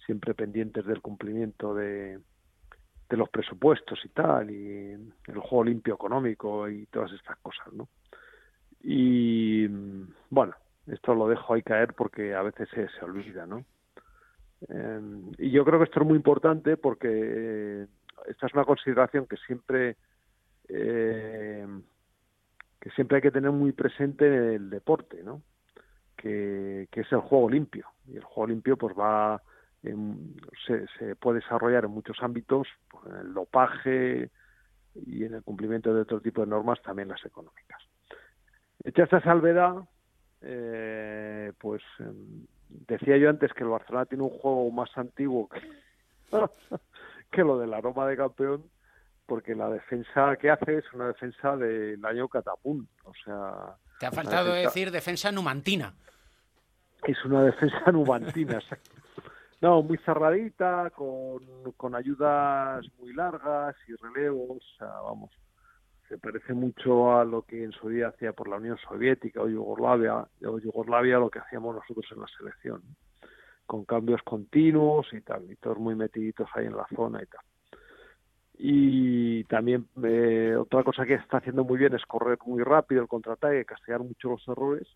[0.06, 2.20] siempre pendientes del cumplimiento de,
[3.10, 4.92] de los presupuestos y tal, y
[5.28, 7.88] el juego limpio económico y todas estas cosas, ¿no?
[8.82, 9.68] Y
[10.30, 10.56] bueno,
[10.88, 13.64] esto lo dejo ahí caer porque a veces se, se olvida, ¿no?
[14.70, 15.02] Eh,
[15.38, 17.88] y yo creo que esto es muy importante porque eh,
[18.28, 19.98] esta es una consideración que siempre
[20.70, 21.68] eh,
[22.84, 25.42] que siempre hay que tener muy presente el deporte, ¿no?
[26.18, 27.88] Que, es el juego limpio.
[28.10, 29.42] Y el juego limpio pues va
[29.82, 34.32] se, se, puede desarrollar en muchos ámbitos, pues, en el dopaje
[34.96, 37.82] y en el cumplimiento de otro tipo de normas, también las económicas.
[38.84, 39.76] Hecha esta salvedad,
[40.42, 45.62] eh, pues em, decía yo antes que el Barcelona tiene un juego más antiguo que,
[47.32, 48.66] que lo del aroma de campeón,
[49.26, 53.76] porque la defensa que hace es una defensa del año catapún, o sea...
[54.00, 55.94] Te ha faltado decir defensa numantina.
[57.06, 58.92] Es una defensa numantina, exacto.
[59.62, 61.40] No, muy cerradita, con,
[61.78, 65.32] con ayudas muy largas y relevos, o sea, vamos,
[66.10, 69.48] se parece mucho a lo que en su día hacía por la Unión Soviética o
[69.48, 72.82] Yugoslavia, o Yugoslavia lo que hacíamos nosotros en la selección,
[73.66, 77.42] con cambios continuos y tal, y todos muy metiditos ahí en la zona y tal.
[78.56, 83.08] Y también eh, otra cosa que está haciendo muy bien es correr muy rápido el
[83.08, 84.88] contraataque, castigar mucho los errores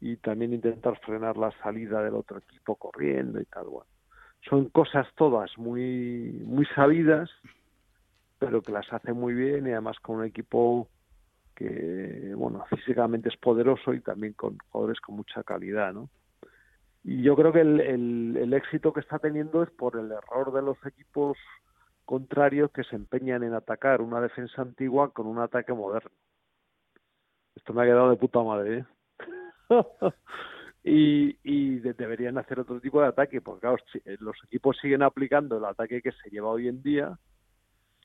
[0.00, 3.66] y también intentar frenar la salida del otro equipo corriendo y tal.
[3.66, 3.90] Bueno,
[4.48, 7.30] son cosas todas muy, muy sabidas,
[8.38, 10.88] pero que las hace muy bien y además con un equipo
[11.54, 16.08] que, bueno, físicamente es poderoso y también con jugadores con mucha calidad, ¿no?
[17.04, 20.52] Y yo creo que el, el, el éxito que está teniendo es por el error
[20.52, 21.36] de los equipos
[22.12, 26.10] contrarios que se empeñan en atacar una defensa antigua con un ataque moderno.
[27.56, 28.84] Esto me ha quedado de puta madre, ¿eh?
[30.84, 33.66] y, y deberían hacer otro tipo de ataque, porque
[34.04, 37.18] eh, los equipos siguen aplicando el ataque que se lleva hoy en día,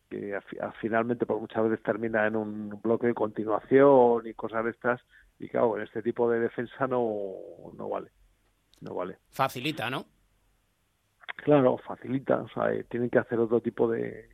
[0.10, 0.40] que
[0.80, 5.02] finalmente por muchas veces termina en un bloque de continuación y cosas de estas,
[5.38, 7.26] y claro, en este tipo de defensa no,
[7.76, 8.10] no vale.
[8.80, 9.18] No vale.
[9.32, 10.06] Facilita, ¿no?
[11.38, 14.30] Claro, facilita, o sea, eh, tienen que hacer otro tipo de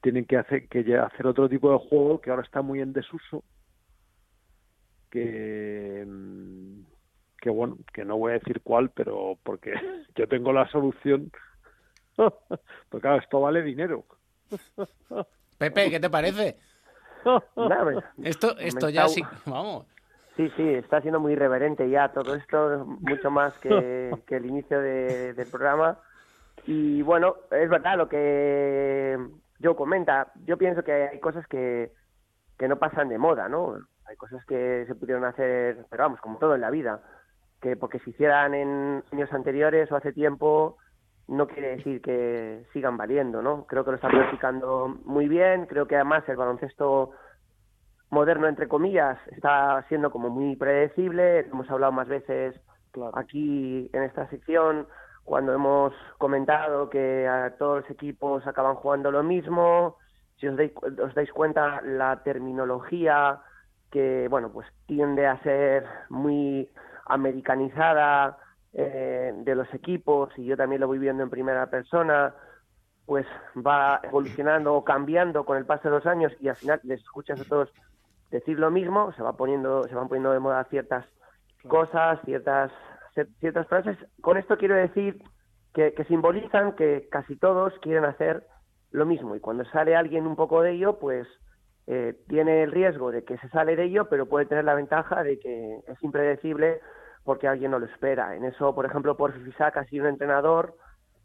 [0.00, 3.44] tienen que hacer que hacer otro tipo de juego que ahora está muy en desuso
[5.10, 6.82] que, mm,
[7.40, 9.72] que bueno, que no voy a decir cuál, pero porque
[10.14, 11.30] yo tengo la solución.
[12.16, 14.04] porque claro, esto vale dinero.
[15.58, 16.56] Pepe, ¿qué te parece?
[18.22, 19.86] esto esto ya sí, vamos.
[20.36, 24.80] Sí, sí, está siendo muy irreverente ya todo esto, mucho más que, que el inicio
[24.80, 25.98] de, del programa.
[26.66, 29.18] Y bueno, es verdad lo que
[29.58, 30.32] yo comenta.
[30.44, 31.92] Yo pienso que hay cosas que,
[32.58, 33.76] que no pasan de moda, ¿no?
[34.06, 37.00] Hay cosas que se pudieron hacer, pero vamos, como todo en la vida,
[37.60, 40.76] que porque se hicieran en años anteriores o hace tiempo,
[41.28, 43.66] no quiere decir que sigan valiendo, ¿no?
[43.66, 47.12] Creo que lo están practicando muy bien, creo que además el baloncesto
[48.10, 52.60] moderno, entre comillas, está siendo como muy predecible, hemos hablado más veces
[53.14, 54.88] aquí en esta sección,
[55.30, 59.96] cuando hemos comentado que a todos los equipos acaban jugando lo mismo,
[60.40, 63.38] si os dais, os dais cuenta, la terminología
[63.92, 66.68] que, bueno, pues tiende a ser muy
[67.06, 68.38] americanizada
[68.72, 72.34] eh, de los equipos, y yo también lo voy viendo en primera persona,
[73.06, 73.24] pues
[73.56, 77.40] va evolucionando o cambiando con el paso de los años y al final les escuchas
[77.40, 77.70] a todos
[78.32, 81.06] decir lo mismo, se va poniendo, se van poniendo de moda ciertas
[81.68, 82.72] cosas, ciertas
[83.40, 83.96] ciertas frases.
[84.20, 85.22] Con esto quiero decir
[85.74, 88.46] que, simbolizan que casi todos quieren hacer
[88.90, 91.26] lo mismo y cuando sale alguien un poco de ello, pues
[91.86, 95.22] eh, tiene el riesgo de que se sale de ello, pero puede tener la ventaja
[95.22, 96.80] de que es impredecible
[97.24, 98.34] porque alguien no lo espera.
[98.34, 100.76] En eso, por ejemplo, por Fisac ha sido un entrenador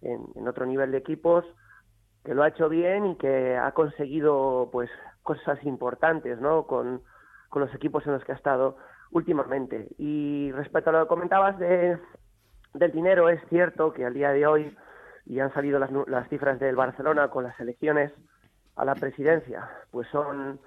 [0.01, 1.45] en, en, otro nivel de equipos
[2.23, 4.89] que lo ha hecho bien y que ha conseguido pues
[5.23, 6.67] cosas importantes, ¿no?
[6.67, 7.01] Con,
[7.49, 8.77] con los equipos en los que ha estado
[9.15, 9.87] últimamente.
[9.97, 11.97] Y respecto a lo que comentabas de,
[12.73, 14.77] del dinero, es cierto que al día de hoy,
[15.25, 18.11] y han salido las, las cifras del Barcelona con las elecciones
[18.75, 20.59] a la presidencia, pues son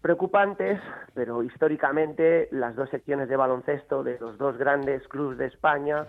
[0.00, 0.80] preocupantes,
[1.12, 6.06] pero históricamente las dos secciones de baloncesto de los dos grandes clubes de España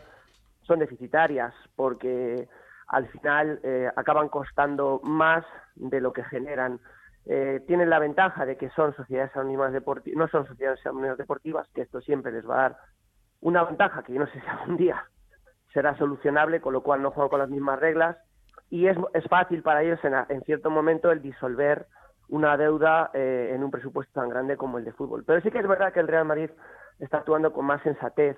[0.62, 2.48] son deficitarias porque
[2.88, 5.44] al final eh, acaban costando más
[5.76, 6.80] de lo que generan
[7.26, 11.68] eh, tienen la ventaja de que son sociedades anónimas deportivas, no son sociedades anónimas deportivas,
[11.74, 12.78] que esto siempre les va a dar
[13.42, 15.06] una ventaja que yo no sé si algún día
[15.74, 18.18] será solucionable, con lo cual no juegan con las mismas reglas
[18.70, 21.88] y es, es fácil para ellos en, cierto momento el disolver
[22.30, 25.24] una deuda eh, en un presupuesto tan grande como el de fútbol.
[25.26, 26.50] Pero sí que es verdad que el Real Madrid
[27.00, 28.38] está actuando con más sensatez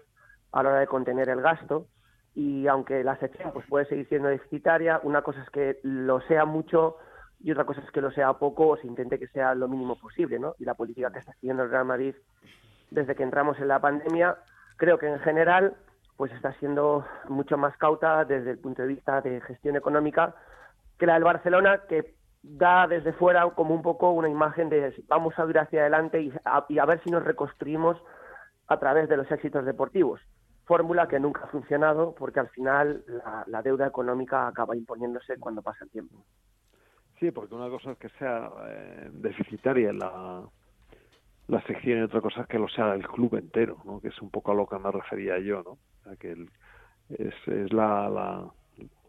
[0.52, 1.88] a la hora de contener el gasto
[2.34, 6.46] y aunque la sección pues puede seguir siendo deficitaria, una cosa es que lo sea
[6.46, 6.98] mucho
[7.44, 9.98] y otra cosa es que lo sea poco o se intente que sea lo mínimo
[9.98, 10.56] posible, ¿no?
[10.60, 12.16] Y la política que está siguiendo el Real Madrid
[12.90, 14.38] desde que entramos en la pandemia,
[14.78, 15.76] creo que en general
[16.16, 20.36] pues está siendo mucho más cauta desde el punto de vista de gestión económica
[20.98, 25.38] que la del Barcelona, que da desde fuera como un poco una imagen de vamos
[25.38, 27.98] a ir hacia adelante y a, ver si nos reconstruimos
[28.68, 30.22] a través de los éxitos deportivos.
[30.66, 33.04] Fórmula que nunca ha funcionado porque al final
[33.48, 36.24] la deuda económica acaba imponiéndose cuando pasa el tiempo.
[37.20, 40.44] Sí, porque una cosa es que sea eh, deficitaria la,
[41.48, 44.00] la sección y otra cosa es que lo sea el club entero, ¿no?
[44.00, 46.18] que es un poco a lo que me refería yo, ¿no?
[46.18, 46.36] que
[47.10, 48.46] es, es la, la,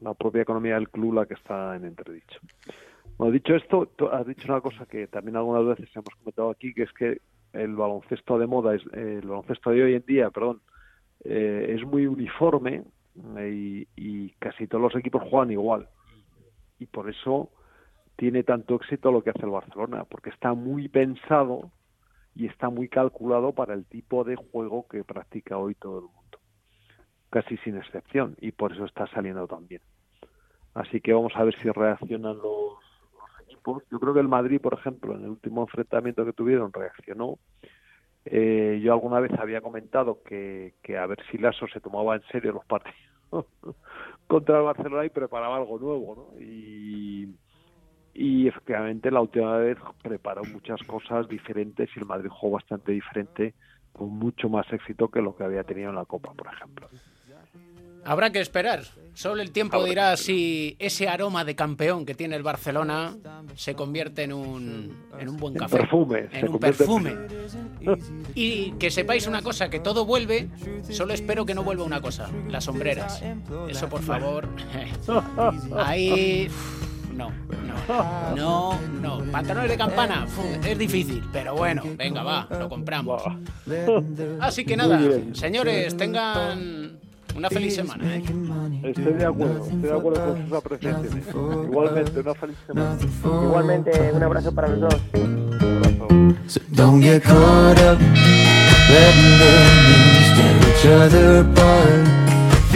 [0.01, 2.40] la, propia economía del club la que está en entredicho.
[3.17, 6.83] Bueno, dicho esto, has dicho una cosa que también algunas veces hemos comentado aquí, que
[6.83, 7.21] es que
[7.53, 10.61] el baloncesto de moda, es, el baloncesto de hoy en día, perdón,
[11.25, 12.83] eh, es muy uniforme
[13.38, 15.88] eh, y, y casi todos los equipos juegan igual.
[16.81, 17.51] Y por eso
[18.16, 21.70] tiene tanto éxito lo que hace el Barcelona, porque está muy pensado
[22.35, 26.38] y está muy calculado para el tipo de juego que practica hoy todo el mundo,
[27.31, 29.83] casi sin excepción, y por eso está saliendo tan bien.
[30.74, 32.79] Así que vamos a ver si reaccionan los,
[33.46, 33.85] equipos.
[33.90, 37.38] Yo creo que el Madrid, por ejemplo, en el último enfrentamiento que tuvieron, reaccionó.
[38.24, 42.22] Eh, yo alguna vez había comentado que, que a ver si Lasso se tomaba en
[42.33, 42.96] serio los partidos
[44.27, 46.40] contra el Barcelona y preparaba algo nuevo, ¿no?
[46.40, 47.29] Y,
[48.14, 53.55] y efectivamente la última vez preparó muchas cosas diferentes y el Madrid jugó bastante diferente
[53.93, 56.89] con mucho más éxito que lo que había tenido en la Copa, por ejemplo.
[58.05, 58.82] Habrá que esperar.
[59.14, 63.16] Solo el tiempo dirá si ese aroma de campeón que tiene el Barcelona
[63.55, 65.78] se convierte en un, en un buen café.
[65.78, 66.28] perfume.
[66.32, 67.14] En un perfume.
[68.34, 70.49] Y que sepáis una cosa, que todo vuelve,
[70.91, 73.22] solo espero que no vuelva una cosa, las sombreras.
[73.68, 74.49] Eso por favor.
[75.76, 76.49] Ahí
[77.15, 77.31] no,
[77.67, 79.19] no, no, no.
[79.31, 80.27] Pantalones de campana,
[80.67, 83.23] es difícil, pero bueno, venga, va, lo compramos.
[84.41, 85.01] Así que nada,
[85.33, 86.99] señores, tengan
[87.37, 88.05] una feliz semana.
[88.83, 91.25] Estoy de acuerdo, estoy de acuerdo con sus apreciaciones.
[91.65, 92.97] Igualmente, una feliz semana.
[93.25, 94.95] Igualmente, un abrazo para los dos.
[95.15, 96.09] Un abrazo.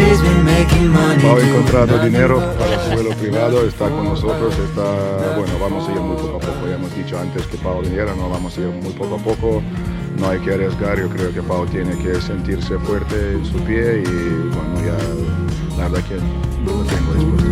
[0.02, 6.00] Ha encontrado dinero para su vuelo privado, está con nosotros, está, bueno, vamos a ir
[6.00, 8.68] muy poco a poco, ya hemos dicho antes que Pau viniera, no vamos a ir
[8.68, 9.62] muy poco a poco,
[10.18, 14.02] no hay que arriesgar, yo creo que Pau tiene que sentirse fuerte en su pie
[14.02, 17.47] y bueno, ya la verdad que lo tengo dispuesto.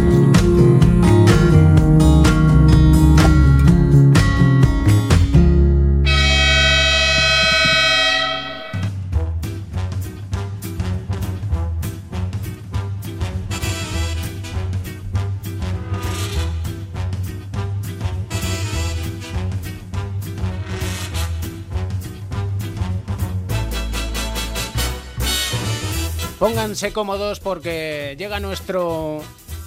[26.39, 29.21] Pónganse cómodos porque llega nuestro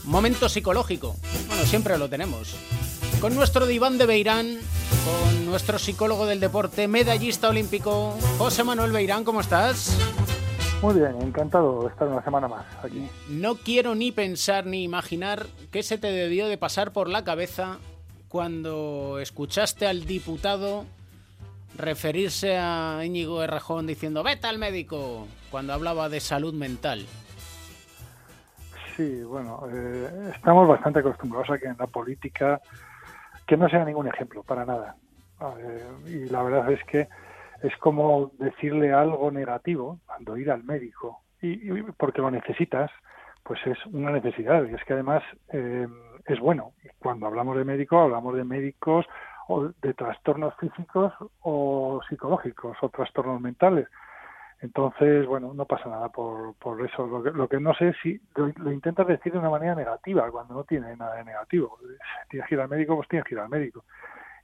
[0.04, 1.16] momento psicológico.
[1.48, 2.56] Bueno, siempre lo tenemos.
[3.20, 4.60] Con nuestro diván de Beirán,
[5.04, 9.98] con nuestro psicólogo del deporte, medallista olímpico, José Manuel Beirán, ¿cómo estás?
[10.84, 13.10] Muy bien, encantado de estar una semana más aquí.
[13.28, 17.80] No quiero ni pensar ni imaginar qué se te debió de pasar por la cabeza
[18.28, 20.86] cuando escuchaste al diputado
[21.80, 27.06] referirse a Íñigo Errajón diciendo vete al médico cuando hablaba de salud mental.
[28.96, 32.62] Sí, bueno, eh, estamos bastante acostumbrados a que en la política
[33.48, 34.96] que no sea ningún ejemplo, para nada.
[36.06, 37.08] y la verdad es que
[37.64, 42.92] es como decirle algo negativo cuando ir al médico y, porque lo necesitas,
[43.44, 45.24] pues es una necesidad y es que además
[45.54, 45.88] eh,
[46.26, 46.74] es bueno.
[47.00, 49.06] Cuando hablamos de médico, hablamos de médicos
[49.50, 53.88] o de trastornos físicos o psicológicos o trastornos mentales.
[54.62, 57.08] Entonces, bueno, no pasa nada por, por eso.
[57.08, 60.30] Lo que, lo que no sé es si lo, intentas decir de una manera negativa,
[60.30, 61.80] cuando no tiene nada de negativo.
[62.30, 63.86] Tienes que ir al médico, pues tienes que ir al médico.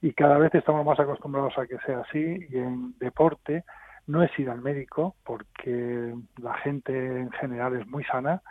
[0.01, 2.47] Y cada vez estamos más acostumbrados a que sea así.
[2.49, 3.63] Y en deporte
[4.07, 8.41] no es ir al médico, porque la gente en general es muy sana,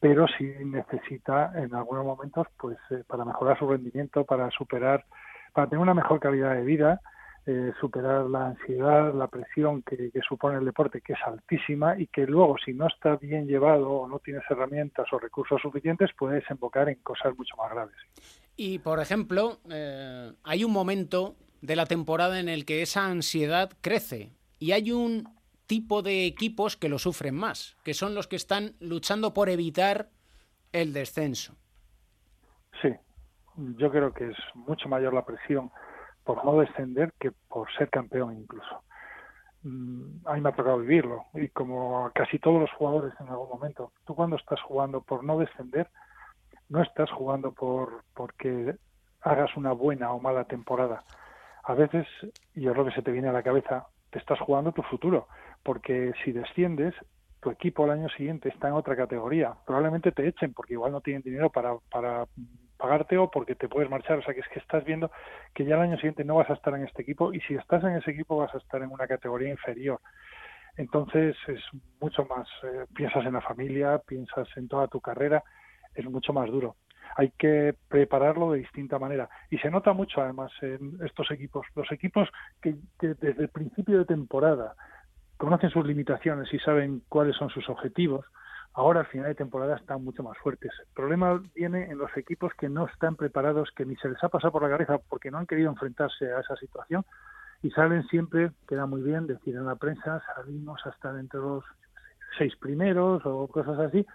[0.00, 5.04] pero sí necesita en algunos momentos, pues, eh, para mejorar su rendimiento, para superar
[5.52, 7.00] para tener una mejor calidad de vida,
[7.46, 12.26] eh, superar la ansiedad, la presión que, supone el deporte, que es altísima y que
[12.26, 16.88] luego, si no está bien llevado o no tienes herramientas o recursos suficientes, puede desembocar
[16.88, 17.96] en cosas mucho más graves.
[18.56, 23.70] Y, por ejemplo, eh, hay un momento de la temporada en el que esa ansiedad
[23.80, 25.28] crece y hay un
[25.66, 30.10] tipo de equipos que lo sufren más, que son los que están luchando por evitar
[30.72, 31.54] el descenso.
[32.82, 32.90] Sí,
[33.76, 35.70] yo creo que es mucho mayor la presión
[36.24, 38.82] por no descender que por ser campeón incluso.
[39.62, 43.48] Mm, a mí me ha tocado vivirlo y como casi todos los jugadores en algún
[43.48, 45.88] momento, tú cuando estás jugando por no descender,
[46.68, 48.76] no estás jugando por porque
[49.22, 51.04] hagas una buena o mala temporada.
[51.64, 52.06] A veces,
[52.54, 55.28] y es lo que se te viene a la cabeza, te estás jugando tu futuro,
[55.62, 56.94] porque si desciendes,
[57.40, 59.54] tu equipo al año siguiente está en otra categoría.
[59.66, 62.26] Probablemente te echen porque igual no tienen dinero para, para
[62.80, 64.18] pagarte o porque te puedes marchar.
[64.18, 65.10] O sea, que es que estás viendo
[65.54, 67.84] que ya el año siguiente no vas a estar en este equipo y si estás
[67.84, 70.00] en ese equipo vas a estar en una categoría inferior.
[70.76, 71.60] Entonces es
[72.00, 75.42] mucho más, eh, piensas en la familia, piensas en toda tu carrera,
[75.94, 76.76] es mucho más duro.
[77.16, 79.28] Hay que prepararlo de distinta manera.
[79.50, 81.66] Y se nota mucho además en estos equipos.
[81.74, 82.28] Los equipos
[82.62, 84.74] que desde el principio de temporada
[85.36, 88.24] conocen sus limitaciones y saben cuáles son sus objetivos,
[88.74, 90.72] ahora al final de temporada están mucho más fuertes.
[90.80, 94.28] El problema viene en los equipos que no están preparados, que ni se les ha
[94.28, 97.04] pasado por la cabeza porque no han querido enfrentarse a esa situación
[97.62, 101.64] y salen siempre, queda muy bien decir en la prensa, salimos hasta dentro de los
[102.38, 104.06] seis primeros o cosas así,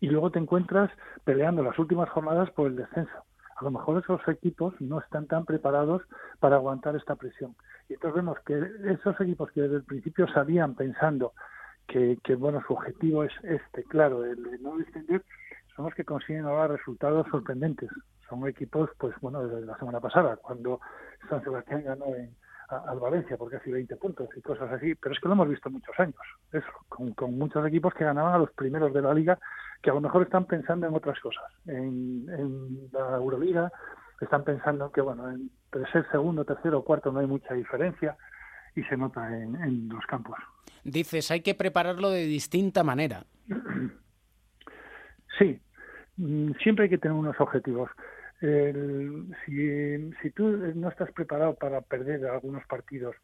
[0.00, 0.90] y luego te encuentras
[1.24, 3.24] peleando las últimas jornadas por el descenso.
[3.56, 6.02] A lo mejor esos equipos no están tan preparados
[6.40, 7.54] para aguantar esta presión.
[7.88, 11.32] Y entonces vemos que esos equipos que desde el principio sabían pensando
[11.86, 15.22] que, bueno, su objetivo es este, claro, el de no descender,
[15.76, 17.90] son los que consiguen ahora resultados sorprendentes.
[18.28, 20.80] Son equipos, pues bueno, desde la semana pasada, cuando
[21.28, 22.34] San Sebastián ganó en,
[22.68, 25.70] al Valencia por casi 20 puntos y cosas así, pero es que lo hemos visto
[25.70, 26.16] muchos años,
[26.52, 29.38] eso, con, con, muchos equipos que ganaban a los primeros de la liga,
[29.82, 33.70] que a lo mejor están pensando en otras cosas, en, en la Euroliga,
[34.20, 38.16] están pensando que, bueno, entre ser segundo, tercero o cuarto no hay mucha diferencia,
[38.74, 40.36] y se nota en, los campos.
[40.84, 43.24] Dices, hay que prepararlo de distinta manera.
[45.38, 45.58] Sí,
[46.18, 47.90] mm, siempre hay que tener unos objetivos.
[48.38, 53.16] si, si tú no estás preparado para perder algunos partidos,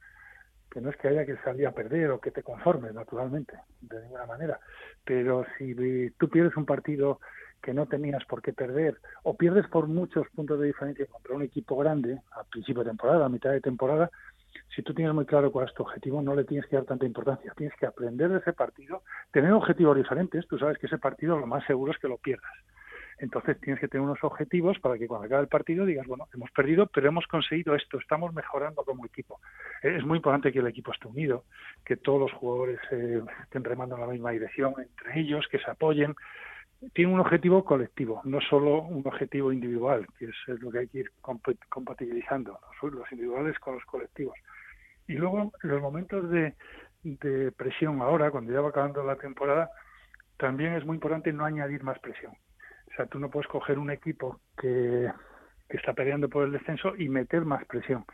[0.71, 4.03] que no es que haya que salir a perder o que te conformes, naturalmente, de
[4.03, 4.61] ninguna manera,
[5.05, 7.21] pero si tú pierdes un partido
[7.63, 11.43] que no tenías por qué perder, o pierdes por muchos puntos de diferencia contra un
[11.43, 14.11] equipo grande, a principio de temporada, a mitad de temporada,
[14.75, 17.07] si tú tienes muy claro cuál es tu objetivo, no le tienes que dar tanta
[17.07, 17.53] importancia.
[17.57, 20.47] Tienes que aprender de ese partido, tener objetivos diferentes.
[20.47, 22.53] Tú sabes que ese partido lo más seguro es que lo pierdas.
[23.19, 26.51] Entonces tienes que tener unos objetivos para que cuando acabe el partido digas, bueno, hemos
[26.53, 29.41] perdido, pero hemos conseguido esto, estamos mejorando como equipo.
[29.83, 31.45] Es muy importante que el equipo esté unido,
[31.85, 35.71] que todos los jugadores eh, estén remando en la misma dirección entre ellos, que se
[35.71, 36.15] apoyen.
[36.95, 40.99] Tiene un objetivo colectivo, no solo un objetivo individual, que es lo que hay que
[40.99, 41.11] ir
[41.69, 44.37] compatibilizando, los individuales con los colectivos.
[45.09, 46.55] Y luego, los momentos de,
[47.03, 49.71] de presión ahora, cuando ya va acabando la temporada,
[50.37, 52.33] también es muy importante no añadir más presión.
[52.33, 55.11] O sea, tú no puedes coger un equipo que,
[55.69, 58.05] está peleando por el descenso y meter más presión.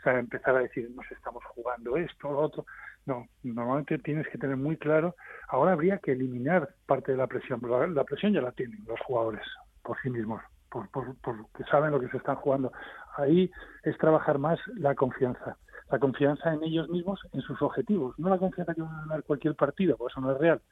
[0.00, 2.66] O sea, empezar a decir, nos estamos jugando esto, lo otro.
[3.06, 5.14] No, normalmente tienes que tener muy claro.
[5.48, 7.60] Ahora habría que eliminar parte de la presión.
[7.62, 9.42] La, la presión ya la tienen los jugadores
[9.82, 10.40] por sí mismos,
[10.70, 12.72] por, por, porque saben lo que se están jugando.
[13.16, 13.50] Ahí
[13.82, 15.58] es trabajar más la confianza.
[15.90, 18.18] La confianza en ellos mismos, en sus objetivos.
[18.18, 20.62] No la confianza que van a ganar cualquier partido, porque eso no es real,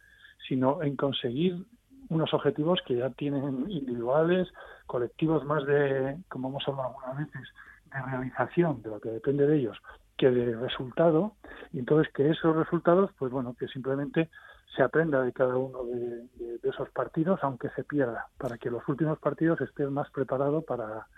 [0.49, 1.67] sino en conseguir
[2.09, 4.49] unos objetivos que ya tienen individuales,
[4.87, 7.49] colectivos más de, como hemos hablado algunas veces,
[7.93, 9.79] de realización, de lo que depende de ellos,
[10.23, 11.35] que de resultado,
[11.73, 14.31] y entonces que esos resultados, pues bueno, que simplemente
[14.77, 16.29] se aprenda de cada uno de,
[16.63, 21.09] esos partidos, aunque se pierda, para que los últimos partidos estén más preparados para,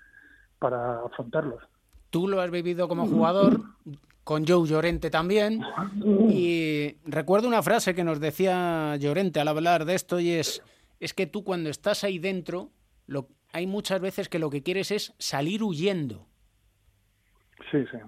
[0.59, 1.63] para afrontarlos.
[2.09, 3.61] Tú lo has vivido como jugador,
[4.25, 5.61] con Joe Llorente también,
[6.31, 10.63] y recuerdo una frase que nos decía Llorente al hablar de esto, y es,
[10.99, 12.71] es que tú cuando estás ahí dentro,
[13.07, 16.27] lo, hay muchas veces que lo que quieres es salir huyendo.
[17.71, 17.99] Sí, sí,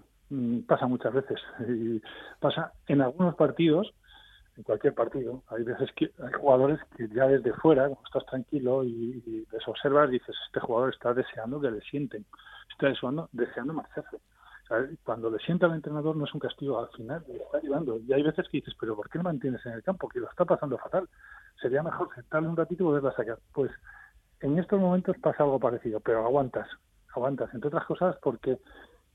[0.66, 1.40] pasa muchas veces.
[2.40, 3.92] Pasa en algunos partidos,
[4.56, 8.84] en cualquier partido, hay veces que hay jugadores que ya desde fuera, cuando estás tranquilo
[8.84, 12.24] y, les observas, dices, este jugador está deseando que le sienten,
[12.70, 14.18] está deseando, deseando marcharse.
[15.04, 17.98] cuando le sienta al entrenador no es un castigo, al final le está llevando.
[17.98, 20.08] Y hay veces que dices, pero ¿por qué no mantienes en el campo?
[20.08, 21.08] Que lo está pasando fatal
[21.60, 23.38] sería mejor sentarle un ratito y volverla a sacar.
[23.52, 23.70] Pues
[24.40, 26.68] en estos momentos pasa algo parecido, pero aguantas,
[27.14, 28.58] aguantas, entre otras cosas porque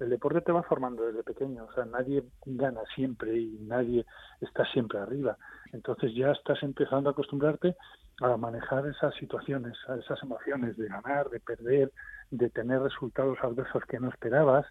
[0.02, 4.06] el deporte te va formando desde pequeño, o sea, nadie gana siempre y nadie
[4.42, 5.38] está siempre arriba.
[5.72, 7.76] Entonces ya estás empezando a acostumbrarte
[8.22, 11.92] a manejar esas situaciones, a esas emociones de ganar, de perder,
[12.32, 14.66] de tener resultados adversos que no esperabas,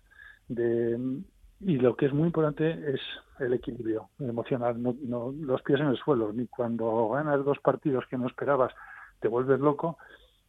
[0.49, 1.23] de
[1.63, 3.01] y lo que es muy importante es
[3.39, 8.07] el equilibrio emocional, no, no, los pies en el suelo, ni cuando ganas dos partidos
[8.09, 8.73] que no esperabas
[9.21, 9.99] te vuelves loco,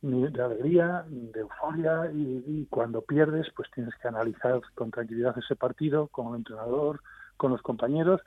[0.02, 5.56] de alegría, ni de euforia, y, cuando pierdes, pues tienes que analizar con tranquilidad ese
[5.56, 7.02] partido, con el entrenador,
[7.38, 8.22] con los compañeros,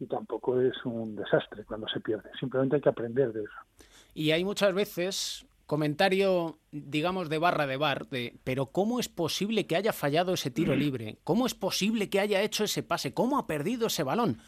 [0.00, 3.86] y tampoco es un desastre cuando se pierde, simplemente hay que aprender de eso.
[4.14, 9.66] Y hay muchas veces comentario, digamos, de barra de bar, de, pero ¿cómo es posible
[9.66, 10.78] que haya fallado ese tiro mm.
[10.78, 11.18] libre?
[11.24, 13.12] ¿Cómo es posible que haya hecho ese pase?
[13.12, 14.38] ¿Cómo ha perdido ese balón?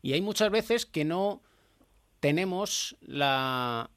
[0.00, 1.42] Y hay muchas veces que no
[2.20, 3.90] tenemos la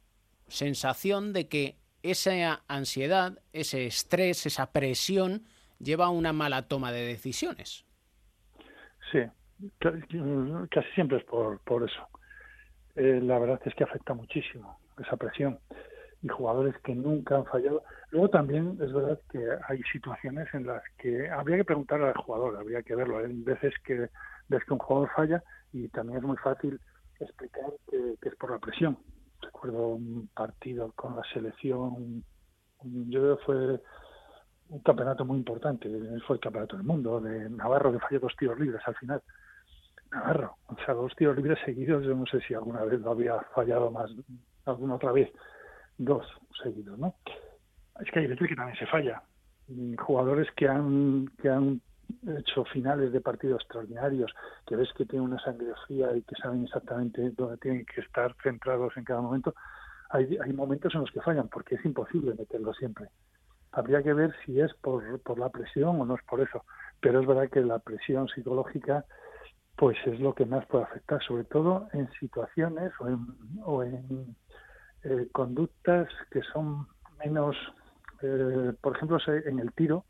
[0.49, 5.43] sensación de que esa ansiedad, ese estrés, esa presión
[5.79, 7.85] lleva a una mala toma de decisiones.
[9.11, 9.19] Sí,
[9.79, 12.07] casi siempre es por, por eso.
[12.95, 15.59] Eh, la verdad es que afecta muchísimo esa presión
[16.21, 17.83] y jugadores que nunca han fallado.
[18.11, 22.57] Luego también es verdad que hay situaciones en las que habría que preguntar al jugador,
[22.57, 23.17] habría que verlo.
[23.17, 24.09] Hay veces que
[24.47, 26.79] ves que un jugador falla y también es muy fácil
[27.19, 28.97] explicar que, es por la presión.
[29.71, 32.23] Un partido con la selección,
[32.83, 33.81] yo creo que fue
[34.69, 35.89] un campeonato muy importante,
[36.27, 39.21] fue el campeonato del mundo, de Navarro que falló dos tiros libres al final.
[40.11, 43.39] Navarro, o sea, dos tiros libres seguidos, yo no sé si alguna vez lo había
[43.55, 44.11] fallado más,
[44.65, 45.31] alguna otra vez
[45.97, 46.25] dos
[46.61, 47.15] seguidos, ¿no?
[47.99, 49.23] Es que hay veces que también se falla.
[49.97, 51.81] Jugadores que han, que han
[52.37, 54.33] hecho finales de partidos extraordinarios,
[54.65, 58.35] que ves que tienen una sangre fría y que saben exactamente dónde tienen que estar
[58.41, 59.53] centrados en cada momento,
[60.09, 63.09] hay, hay momentos en los que fallan, porque es imposible meterlo siempre.
[63.71, 66.63] Habría que ver si es por, por la presión o no es por eso.
[67.01, 69.05] Pero es verdad que la presión psicológica
[69.75, 73.19] pues es lo que más puede afectar, sobre todo en situaciones o en,
[73.63, 74.35] o en
[75.03, 76.87] eh, conductas que son
[77.23, 77.55] menos,
[78.21, 80.05] eh, por ejemplo, en el tiro,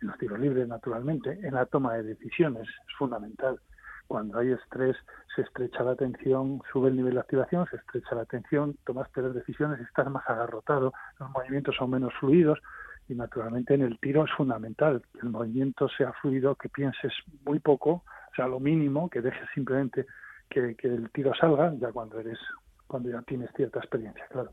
[0.00, 3.58] en los tiros libres naturalmente, en la toma de decisiones es fundamental.
[4.06, 4.96] Cuando hay estrés
[5.34, 9.34] se estrecha la atención, sube el nivel de activación, se estrecha la atención, tomas peores
[9.34, 12.60] decisiones, estás más agarrotado, los movimientos son menos fluidos
[13.08, 17.12] y naturalmente en el tiro es fundamental que el movimiento sea fluido, que pienses
[17.44, 20.06] muy poco, o sea, lo mínimo, que dejes simplemente
[20.48, 22.38] que, el tiro salga, ya cuando eres
[22.86, 24.52] cuando ya tienes cierta experiencia, claro,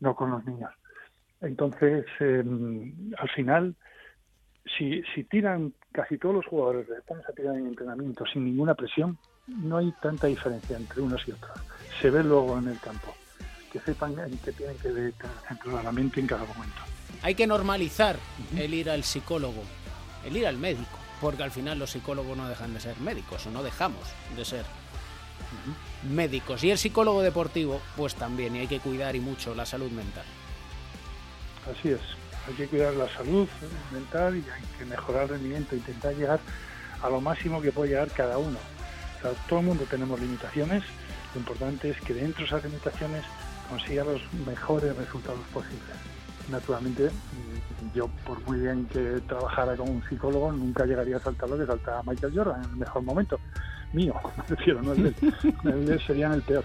[0.00, 0.72] no con los niños.
[1.40, 3.76] Entonces, em, al final,
[4.76, 9.18] si, si tiran casi todos los jugadores estamos a tirar en entrenamiento sin ninguna presión,
[9.46, 11.58] no hay tanta diferencia entre unos y otros.
[12.00, 13.14] Se ve luego en el campo,
[13.72, 14.14] que sepan
[14.44, 15.12] qué tienen que
[15.48, 16.82] centrar la mente en cada momento.
[17.22, 18.16] Hay que normalizar
[18.56, 19.62] el ir al psicólogo,
[20.24, 23.50] el ir al médico, porque al final los psicólogos no dejan de ser médicos o
[23.50, 24.04] no dejamos
[24.36, 24.64] de ser
[26.08, 26.62] médicos.
[26.62, 30.24] Y el psicólogo deportivo, pues también, y hay que cuidar y mucho la salud mental.
[31.70, 32.00] Así es,
[32.48, 33.48] hay que cuidar la salud
[33.92, 36.40] mental y hay que mejorar el rendimiento, intentar llegar
[37.02, 38.58] a lo máximo que puede llegar cada uno.
[39.48, 40.82] todo el mundo tenemos limitaciones,
[41.34, 43.24] lo importante es que dentro de esas limitaciones
[43.68, 45.96] consiga los mejores resultados posibles.
[46.50, 47.10] Naturalmente,
[47.94, 51.66] yo por muy bien que trabajara con un psicólogo, nunca llegaría a saltar lo que
[51.66, 53.38] salta Michael Jordan en el mejor momento.
[53.92, 55.34] Mío, me refiero, no el de él.
[55.64, 56.64] El de él sería el peor.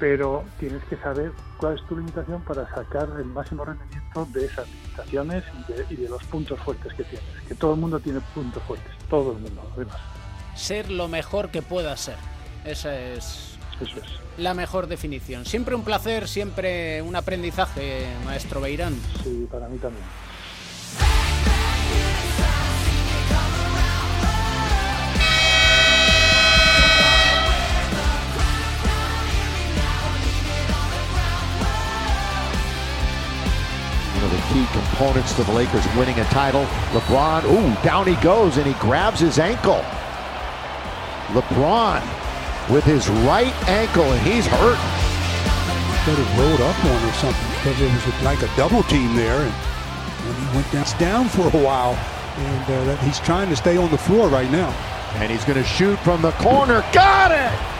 [0.00, 4.66] Pero tienes que saber cuál es tu limitación para sacar el máximo rendimiento de esas
[4.68, 5.44] limitaciones
[5.90, 7.28] y de, los puntos fuertes que tienes.
[7.46, 9.98] Que todo el mundo tiene puntos fuertes, todo el mundo, además.
[10.56, 12.16] Ser lo mejor que pueda ser.
[12.64, 15.44] Esa es, Eso es la mejor definición.
[15.44, 18.94] Siempre un placer, siempre un aprendizaje, maestro Beirán.
[19.22, 20.04] Sí, para mí también.
[34.52, 36.64] Key components to the Lakers winning a title.
[36.92, 39.84] LeBron, ooh, down he goes and he grabs his ankle.
[41.28, 42.02] LeBron
[42.68, 44.78] with his right ankle and he's hurt.
[46.04, 49.40] Could have rolled up on or something because it was like a double team there
[49.40, 49.54] and,
[50.26, 51.94] and he went down, down for a while
[52.36, 54.70] and uh, he's trying to stay on the floor right now.
[55.16, 56.84] And he's going to shoot from the corner.
[56.92, 57.79] Got it!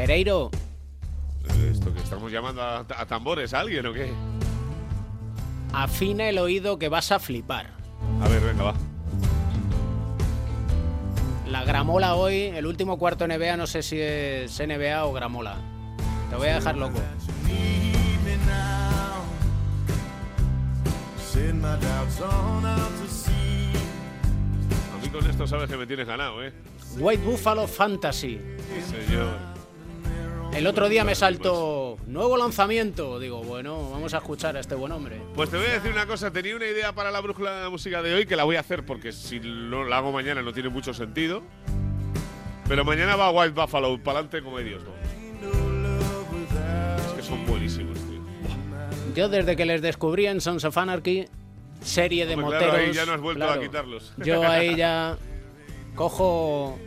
[0.00, 0.50] Pereiro.
[1.70, 4.10] ¿Esto que estamos llamando a, a tambores a alguien o qué?
[5.74, 7.66] Afina el oído que vas a flipar.
[8.22, 8.74] A ver, venga, va.
[11.50, 15.56] La gramola hoy, el último cuarto NBA, no sé si es NBA o gramola.
[16.30, 16.98] Te voy a dejar loco.
[24.94, 26.54] A mí con esto sabes que me tienes ganado, ¿eh?
[26.96, 28.40] White Buffalo Fantasy.
[28.88, 29.59] Sí, señor.
[30.52, 33.18] El otro día me saltó nuevo lanzamiento.
[33.18, 35.20] Digo, bueno, vamos a escuchar a este buen hombre.
[35.34, 36.30] Pues te voy a decir una cosa.
[36.32, 38.60] Tenía una idea para la brújula de la música de hoy que la voy a
[38.60, 41.42] hacer porque si la hago mañana no tiene mucho sentido.
[42.68, 44.82] Pero mañana va White Buffalo para adelante como Dios.
[47.06, 48.20] Es que son buenísimos, tío.
[49.14, 51.26] Yo desde que les descubrí en Sons of Anarchy,
[51.80, 52.74] serie de Hombre, moteros.
[52.74, 54.12] claro, ahí ya no has vuelto claro, a quitarlos.
[54.18, 55.16] Yo ahí ya
[55.94, 56.78] cojo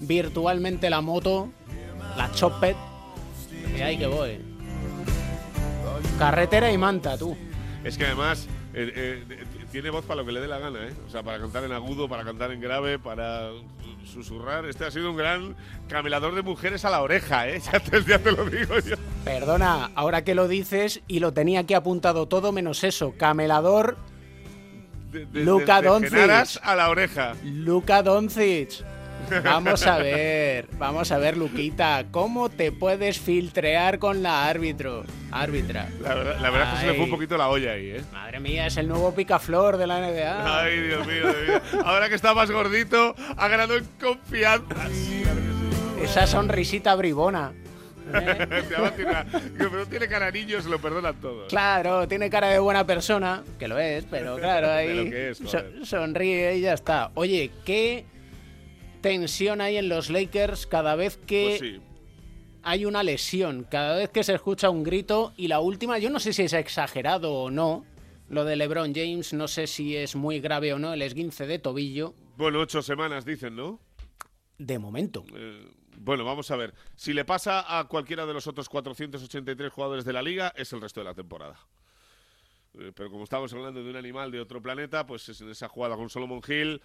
[0.00, 1.50] virtualmente la moto,
[2.16, 2.76] la chopet,
[3.76, 4.40] y ahí que voy.
[6.18, 7.36] Carretera y manta, tú.
[7.84, 8.92] Es que además eh,
[9.28, 10.92] eh, tiene voz para lo que le dé la gana, ¿eh?
[11.06, 13.50] O sea, para cantar en agudo, para cantar en grave, para
[14.04, 14.66] susurrar.
[14.66, 15.56] Este ha sido un gran
[15.88, 17.60] camelador de mujeres a la oreja, ¿eh?
[17.72, 18.96] Ya te, ya te lo digo yo.
[19.24, 23.14] Perdona, ahora que lo dices y lo tenía aquí apuntado todo menos eso.
[23.16, 23.96] Camelador
[25.10, 26.60] De, desde Doncic.
[26.62, 27.34] A la oreja.
[27.44, 28.84] Luka Doncic.
[29.44, 35.04] Vamos a ver, vamos a ver, Luquita, ¿cómo te puedes filtrear con la árbitro?
[35.30, 35.88] Árbitra.
[36.02, 38.02] La verdad, la verdad es que se le fue un poquito la olla ahí, ¿eh?
[38.12, 40.60] Madre mía, es el nuevo picaflor de la NBA.
[40.62, 41.82] Ay, Dios mío, Dios mío.
[41.84, 44.74] Ahora que está más gordito, ha ganado en confianza.
[46.02, 47.52] Esa sonrisita bribona.
[48.96, 49.26] Tirar.
[49.56, 51.48] Pero tiene caranillos, lo perdonan todos.
[51.48, 55.38] Claro, tiene cara de buena persona, que lo es, pero claro, ahí lo que es,
[55.38, 55.86] so- joder.
[55.86, 57.10] sonríe y ya está.
[57.14, 58.04] Oye, ¿qué
[59.02, 61.80] tensión hay en los Lakers cada vez que Pues sí.
[62.62, 66.20] hay una lesión, cada vez que se escucha un grito y la última, yo no
[66.20, 67.84] sé si es exagerado o no,
[68.28, 71.58] lo de LeBron James, no sé si es muy grave o no, el esguince de
[71.58, 73.78] tobillo, Bueno, ocho semanas dicen, ¿no?
[74.58, 75.24] de momento.
[75.34, 75.66] Eh,
[75.98, 76.72] bueno, vamos a ver.
[76.94, 80.80] Si le pasa a cualquiera de los otros 483 jugadores de la liga, es el
[80.80, 81.58] resto de la temporada.
[82.78, 85.68] Eh, pero como estamos hablando de un animal de otro planeta, pues es en esa
[85.68, 86.80] jugada con Solomon Hill,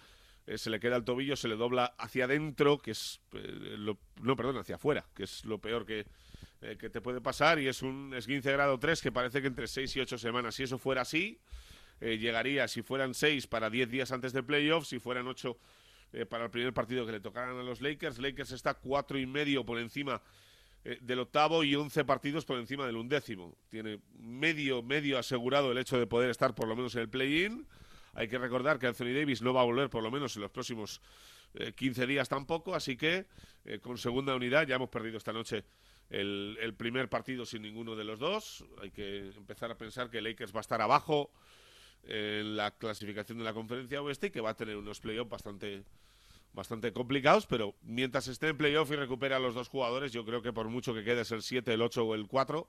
[0.48, 3.20] eh, se le queda el tobillo, se le dobla hacia adentro, que es.
[3.32, 6.06] eh, lo- no, perdón, hacia afuera, que es lo peor que,
[6.62, 9.66] eh, que te puede pasar, y es un esguince grado 3 que parece que entre
[9.68, 11.38] 6 y 8 semanas, si eso fuera así,
[12.00, 15.58] llegaría, si fueran 6 para 10 días antes de playoffs, si fueran 8
[16.12, 18.18] eh, para el primer partido que le tocaran a los Lakers.
[18.18, 20.22] Lakers está cuatro y medio por encima
[21.00, 23.58] del octavo y 11 partidos por encima del undécimo.
[23.68, 27.66] Tiene medio, medio asegurado el hecho de poder estar por lo menos en el play-in.
[28.14, 30.50] Hay que recordar que Anthony Davis no va a volver por lo menos en los
[30.50, 31.00] próximos
[31.76, 33.26] 15 días tampoco, así que
[33.80, 35.64] con segunda unidad ya hemos perdido esta noche
[36.10, 38.64] el, primer partido sin ninguno de los dos.
[38.80, 41.30] Hay que empezar a pensar que Lakers va a estar abajo
[42.04, 45.84] en la clasificación de la conferencia oeste y que va a tener unos playoffs bastante
[46.54, 50.42] bastante complicados, pero mientras esté en playoff y recupere a los dos jugadores, yo creo
[50.42, 52.68] que por mucho que quede el 7, el 8 o el 4,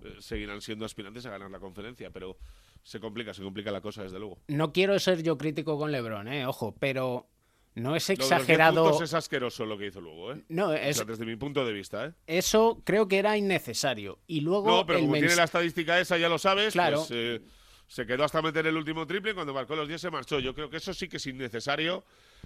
[0.00, 2.38] eh, seguirán siendo aspirantes a ganar la conferencia, pero
[2.82, 4.38] se complica, se complica la cosa desde luego.
[4.48, 7.28] No quiero ser yo crítico con LeBron, eh, ojo, pero
[7.74, 8.90] no es exagerado.
[8.90, 10.42] Lo es asqueroso lo que hizo luego, ¿eh?
[10.48, 11.04] No, es...
[11.06, 12.12] desde mi punto de vista, ¿eh?
[12.26, 14.18] Eso creo que era innecesario.
[14.26, 14.68] Y luego.
[14.68, 16.98] No, pero como tiene la estadística esa, ya lo sabes, claro.
[16.98, 17.40] pues eh,
[17.86, 20.38] se quedó hasta meter el último triple y cuando marcó los 10 se marchó.
[20.38, 22.04] Yo creo que eso sí que es innecesario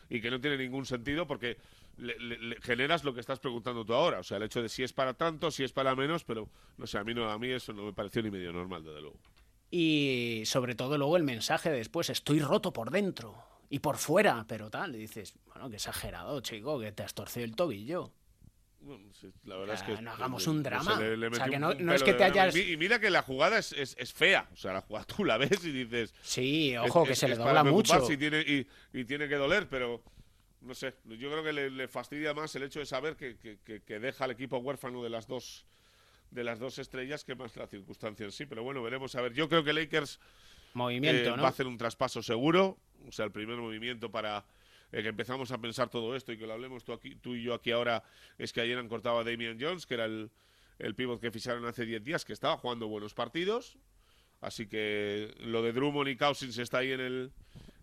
[0.08, 1.56] y que no tiene ningún sentido porque
[1.98, 4.20] le, generas lo que estás preguntando tú ahora.
[4.20, 6.86] O sea, el hecho de si es para tanto, si es para menos, pero no
[6.86, 9.18] sé, a mí, no, a mí eso no me pareció ni medio normal, desde luego.
[9.70, 13.36] Y sobre todo luego el mensaje después, estoy roto por dentro
[13.68, 14.94] y por fuera, pero tal.
[14.94, 18.12] Y dices, bueno, qué exagerado, chico, que te has torcido el tobillo.
[19.44, 20.92] la verdad es que no hagamos un drama.
[20.92, 22.54] o sea, que no, es que te hayas.
[22.54, 24.48] Y mira que la jugada es, es, fea.
[24.52, 26.14] O sea, la jugada tú la ves y dices.
[26.22, 28.10] Sí, ojo, que se le dobla mucho.
[28.10, 30.02] Y tiene, y, y, tiene que doler, pero
[30.60, 30.94] no sé.
[31.04, 34.30] Yo creo que le, fastidia más el hecho de saber que, que, que, deja al
[34.30, 35.66] equipo huérfano de las dos
[36.30, 38.46] de las dos estrellas que más la circunstancia en sí.
[38.46, 39.32] Pero bueno, veremos a ver.
[39.32, 40.20] Yo creo que Lakers
[40.74, 42.78] movimiento, eh, va a hacer un traspaso seguro.
[43.06, 44.44] O sea, el primer movimiento para
[44.92, 47.42] eh, que empezamos a pensar todo esto y que lo hablemos tú, aquí, tú y
[47.42, 48.02] yo aquí ahora
[48.38, 50.30] es que ayer han cortado a Damian Jones, que era el,
[50.78, 53.78] el pivot que ficharon hace 10 días, que estaba jugando buenos partidos.
[54.40, 57.32] Así que lo de Drummond y Cousins está ahí en el,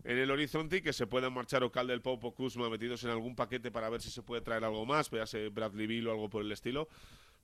[0.04, 3.10] en el horizonte y que se puedan marchar Ocal del Pop o Kuzma metidos en
[3.10, 6.30] algún paquete para ver si se puede traer algo más, vease Bradley Bill o algo
[6.30, 6.88] por el estilo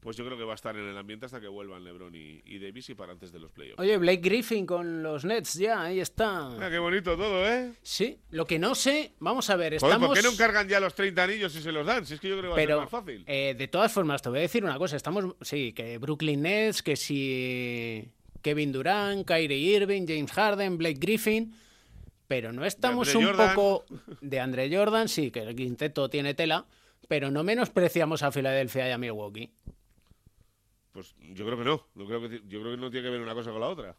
[0.00, 2.58] pues yo creo que va a estar en el ambiente hasta que vuelvan LeBron y,
[2.58, 3.78] Davis y para antes de los playoffs.
[3.78, 6.48] Oye, Blake Griffin con los Nets ya, ahí está.
[6.48, 7.72] Mira, qué bonito todo, ¿eh?
[7.82, 10.08] Sí, lo que no sé, vamos a ver, estamos...
[10.08, 12.06] ¿Por qué no cargan ya los 30 anillos y se los dan?
[12.06, 13.24] Si es que yo creo que va a ser más fácil.
[13.26, 16.82] Eh, de todas formas, te voy a decir una cosa, estamos, sí, que Brooklyn Nets,
[16.82, 21.54] que si Kevin Durant, Kyrie Irving, James Harden, Blake Griffin...
[22.26, 23.84] Pero no estamos un poco
[24.20, 26.64] de Andre Jordan, sí, que el quinteto tiene tela,
[27.08, 29.50] pero no menospreciamos a Filadelfia y a Milwaukee.
[30.92, 31.86] Pues yo creo que no.
[31.94, 33.96] Yo creo que, yo creo que no tiene que ver una cosa con la otra.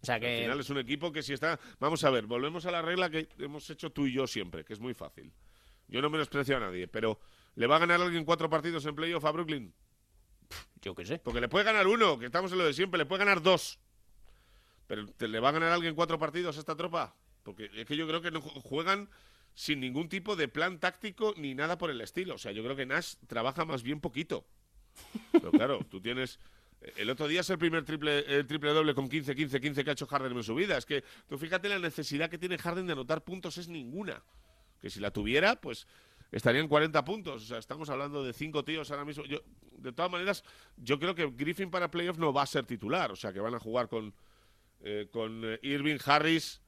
[0.00, 0.36] O sea que...
[0.36, 1.58] Al final es un equipo que si está...
[1.80, 4.74] Vamos a ver, volvemos a la regla que hemos hecho tú y yo siempre, que
[4.74, 5.32] es muy fácil.
[5.88, 7.18] Yo no menosprecio a nadie, pero
[7.54, 9.72] ¿le va a ganar alguien cuatro partidos en playoff a Brooklyn?
[10.82, 11.18] Yo qué sé.
[11.18, 13.78] Porque le puede ganar uno, que estamos en lo de siempre, le puede ganar dos.
[14.86, 17.16] Pero ¿le va a ganar alguien cuatro partidos a esta tropa?
[17.42, 19.08] Porque es que yo creo que no juegan
[19.54, 22.34] sin ningún tipo de plan táctico ni nada por el estilo.
[22.34, 24.46] O sea, yo creo que Nash trabaja más bien poquito.
[25.32, 26.38] Pero claro, tú tienes.
[26.96, 29.90] El otro día es el primer triple, el triple doble con 15, 15, 15 que
[29.90, 30.76] ha hecho Harden en su vida.
[30.76, 34.22] Es que tú fíjate la necesidad que tiene Harden de anotar puntos es ninguna.
[34.80, 35.86] Que si la tuviera, pues
[36.30, 37.42] estarían 40 puntos.
[37.42, 39.24] O sea, estamos hablando de cinco tíos ahora mismo.
[39.24, 39.38] Yo,
[39.78, 40.44] de todas maneras,
[40.76, 43.10] yo creo que Griffin para playoff no va a ser titular.
[43.12, 44.12] O sea, que van a jugar con,
[44.82, 46.60] eh, con eh, Irving Harris.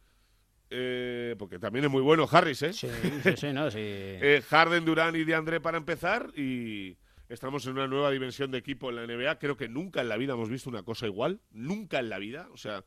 [0.69, 2.73] Eh, porque también es muy bueno Harris, ¿eh?
[2.73, 2.89] Sí,
[3.37, 4.17] sí, no, sí.
[4.49, 6.33] Harden, Durán y DeAndre para empezar.
[6.37, 6.97] Y,
[7.29, 9.41] Estamos en una nueva dimensión de equipo en la NBA.
[9.41, 11.41] Creo que nunca en la vida hemos visto una cosa igual.
[11.51, 12.49] Nunca en la vida.
[12.53, 12.85] O sea,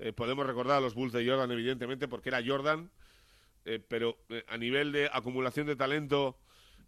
[0.00, 2.90] eh, podemos recordar a los Bulls de Jordan, evidentemente, porque era Jordan.
[3.64, 6.36] Eh, pero eh, a nivel de acumulación de talento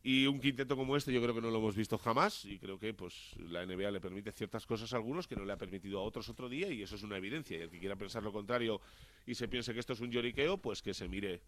[0.03, 2.45] y un quinteto como este, yo creo que no lo hemos visto jamás.
[2.45, 5.53] Y creo que pues la NBA le permite ciertas cosas a algunos que no le
[5.53, 6.73] ha permitido a otros otro día.
[6.73, 7.57] Y eso es una evidencia.
[7.57, 8.81] Y el que quiera pensar lo contrario
[9.27, 11.41] y se piense que esto es un lloriqueo, pues que se mire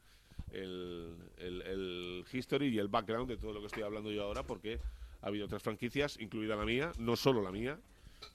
[0.53, 4.78] el, el history y el background de todo lo que estoy hablando yo ahora, porque
[5.22, 7.78] ha habido otras franquicias, incluida la mía, no solo la mía,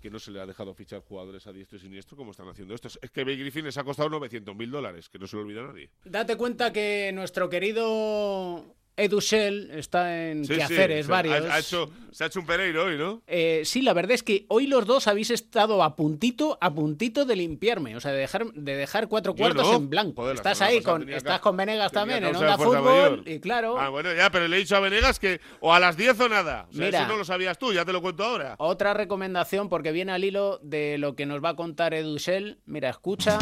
[0.02, 2.74] que no se le ha dejado fichar jugadores a diestro y siniestro como están haciendo
[2.74, 2.98] estos.
[3.02, 5.64] Es que Bay Griffin les ha costado 900 mil dólares, que no se lo olvida
[5.64, 5.90] nadie.
[6.06, 11.46] Date cuenta que nuestro querido Edu Shell está en quehaceres varios.
[11.46, 13.22] Ha, hecho, se ha hecho un Pereiro hoy, ¿no?
[13.28, 17.24] Eh, sí, la verdad es que hoy los dos habéis estado a puntito, a puntito
[17.26, 20.30] de limpiarme, o sea, de dejar, de dejar cuatro cuartos en blanco.
[20.32, 23.78] estás ahí con, estás con Venegas también en Onda Fútbol y claro.
[23.80, 26.30] Ah, bueno, ya, pero le he dicho a Venegas que o a las 10 o
[26.30, 26.66] nada.
[26.70, 28.56] O sea, Mira, eso no lo sabías tú, ya te lo cuento ahora.
[28.58, 32.58] Otra recomendación porque viene al hilo de lo que nos va a contar Edu Shell.
[32.66, 33.38] Mira, escucha.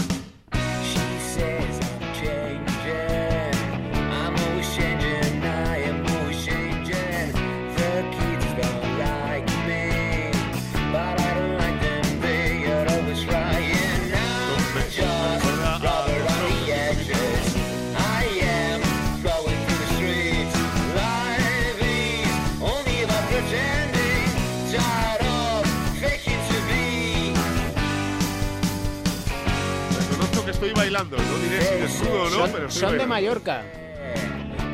[30.95, 31.17] Bailando.
[31.17, 33.05] No diré si desnudo o no, son, pero sí son de.
[33.05, 33.63] Mallorca.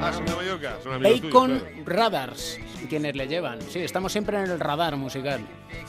[0.01, 0.77] Ah, son de Mallorca.
[0.83, 2.59] Son amigos Bacon tuyos, Radars,
[2.89, 3.59] quienes le llevan.
[3.69, 5.41] Sí, estamos siempre en el radar musical.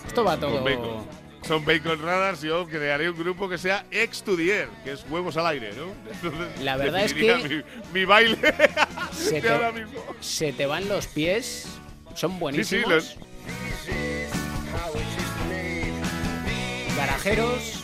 [0.06, 0.56] Esto va todo.
[0.56, 1.06] Con Bacon.
[1.46, 2.42] Son Bacon Radars.
[2.42, 5.86] Yo crearé un grupo que sea Extudier, que es huevos al aire, ¿no?
[6.12, 8.36] Entonces, La verdad es que Mi, mi baile
[9.12, 10.00] Se ahora te, mismo.
[10.20, 11.66] se te van los pies.
[12.14, 12.88] Son buenísimos.
[12.90, 13.16] los-
[16.96, 17.81] Garajeros.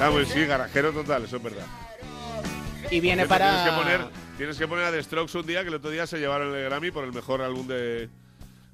[0.00, 1.66] Ah, pues sí, garajero total, eso es verdad.
[2.90, 3.50] Y viene para.
[3.50, 4.00] Tienes que, poner,
[4.36, 6.64] tienes que poner a The Strokes un día, que el otro día se llevaron el
[6.64, 8.08] Grammy por el mejor álbum de,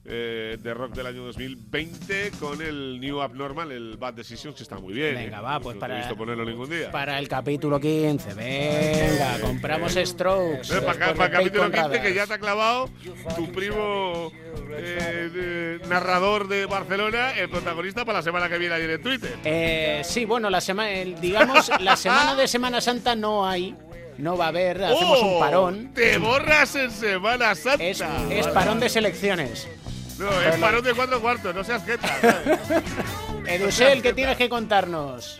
[0.05, 4.76] eh, de rock del año 2020 con el New Abnormal, el Bad Decisions, que está
[4.78, 5.14] muy bien.
[5.14, 5.42] Venga, ¿eh?
[5.42, 6.90] va, pues no para- visto ponerlo ningún día.
[6.90, 8.34] Para el capítulo 15.
[8.34, 10.68] Venga, compramos Strokes.
[10.80, 12.88] Para, el capítulo Bacon 15 que ya te ha clavado
[13.36, 14.32] tu primo
[14.70, 15.30] eh,
[15.80, 19.36] de- narrador de Barcelona, el protagonista para la semana que viene ayer en Twitter.
[19.44, 20.90] Eh, sí, bueno, la semana,
[21.20, 23.74] digamos, la semana de Semana Santa no hay.
[24.16, 25.38] No va a haber, hacemos un ¡Oh!
[25.38, 25.92] parón.
[25.94, 27.84] ¡Te borras en Semana Santa!
[27.84, 29.68] Es, es parón de selecciones.
[30.19, 32.09] No, es parón de cuatro cuartos, no seas jeta.
[33.47, 35.39] Edusel, ¿qué tienes que contarnos?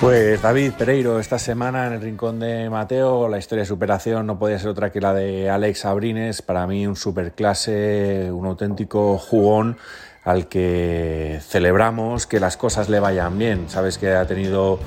[0.00, 4.38] Pues David Pereiro, esta semana en el rincón de Mateo, la historia de superación no
[4.38, 9.78] podía ser otra que la de Alex Abrines, para mí un superclase, un auténtico jugón
[10.24, 13.70] al que celebramos que las cosas le vayan bien.
[13.70, 14.80] Sabes que ha tenido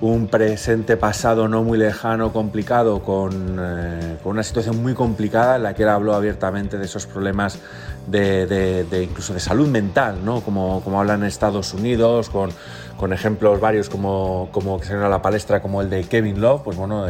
[0.00, 5.64] un presente pasado no muy lejano, complicado, con, eh, con una situación muy complicada en
[5.64, 7.58] la que él habló abiertamente de esos problemas
[8.06, 10.40] de, incluso de salud mental, ¿no?
[10.40, 12.50] como, como hablan en Estados Unidos, con,
[12.96, 16.62] con ejemplos varios como, como que se a la palestra, como el de Kevin Love,
[16.62, 17.04] pues bueno,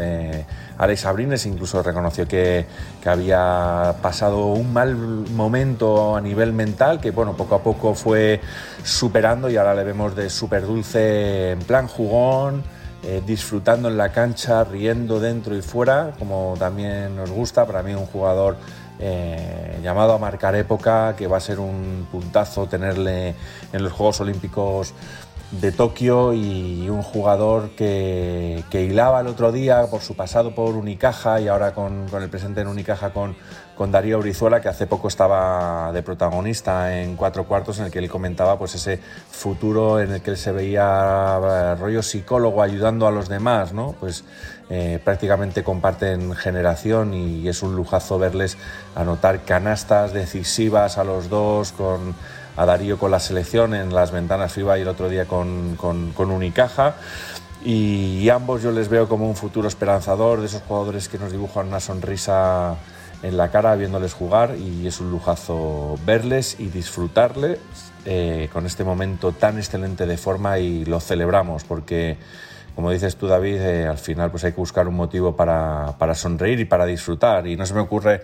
[0.78, 2.66] Alex Abrines incluso reconoció que,
[3.02, 8.40] que había pasado un mal momento a nivel mental, que bueno, poco a poco fue
[8.82, 12.64] superando y ahora le vemos de súper dulce en plan jugón,
[13.04, 17.64] eh, disfrutando en la cancha, riendo dentro y fuera, como también nos gusta.
[17.64, 18.56] Para mí un jugador
[18.98, 23.34] eh, llamado a marcar época, que va a ser un puntazo tenerle
[23.72, 24.94] en los Juegos Olímpicos
[25.52, 31.40] de Tokio y un jugador que, hilaba el otro día por su pasado por Unicaja
[31.40, 33.36] y ahora con, con el presente en Unicaja con,
[33.78, 38.00] con Darío Brizuela, que hace poco estaba de protagonista en cuatro cuartos, en el que
[38.00, 38.98] él comentaba pues ese
[39.30, 43.94] futuro en el que él se veía eh, rollo psicólogo ayudando a los demás, ¿no?
[44.00, 44.24] Pues
[44.68, 48.58] eh, prácticamente comparten generación y es un lujazo verles
[48.96, 52.16] anotar canastas decisivas a los dos con
[52.56, 56.10] a Darío con la selección en las ventanas FIBA y el otro día con, con,
[56.10, 56.96] con Unicaja.
[57.64, 61.30] Y, y ambos yo les veo como un futuro esperanzador de esos jugadores que nos
[61.30, 62.76] dibujan una sonrisa
[63.22, 67.58] en la cara viéndoles jugar y es un lujazo verles y disfrutarles
[68.04, 72.16] eh, con este momento tan excelente de forma y lo celebramos porque
[72.78, 76.14] como dices tú David eh, al final pues hay que buscar un motivo para, para
[76.14, 77.46] sonreír y para disfrutar.
[77.48, 78.22] Y no se me ocurre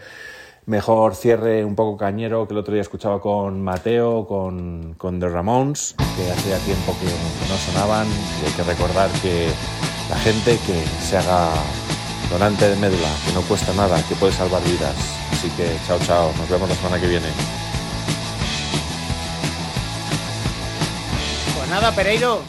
[0.67, 5.29] mejor cierre un poco cañero que el otro día escuchaba con Mateo, con, con The
[5.29, 8.07] Ramones, que hacía tiempo que no sonaban.
[8.07, 9.49] Y hay que recordar que
[10.09, 11.51] la gente que se haga
[12.31, 14.95] donante de médula, que no cuesta nada, que puede salvar vidas.
[15.33, 17.29] Así que chao, chao, nos vemos la semana que viene.
[21.57, 22.43] Pues nada, Pereiro,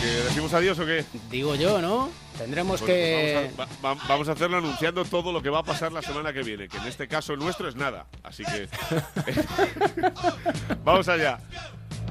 [0.00, 1.04] ¿Que ¿Decimos adiós o qué?
[1.30, 2.10] digo yo, ¿no?
[2.36, 3.50] Tendremos Bueno, que.
[3.54, 6.02] pues vamos, a, va- vamos a hacerlo anunciando todo lo que va a pasar la
[6.02, 8.06] semana que viene, que en este caso el nuestro es nada.
[8.24, 8.68] Así que.
[10.84, 11.38] vamos allá.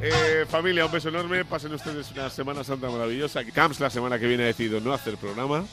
[0.01, 1.43] Eh, familia, un beso enorme.
[1.43, 3.41] Pasen ustedes una Semana Santa maravillosa.
[3.53, 5.65] Camps la semana que viene ha decidido no hacer programa.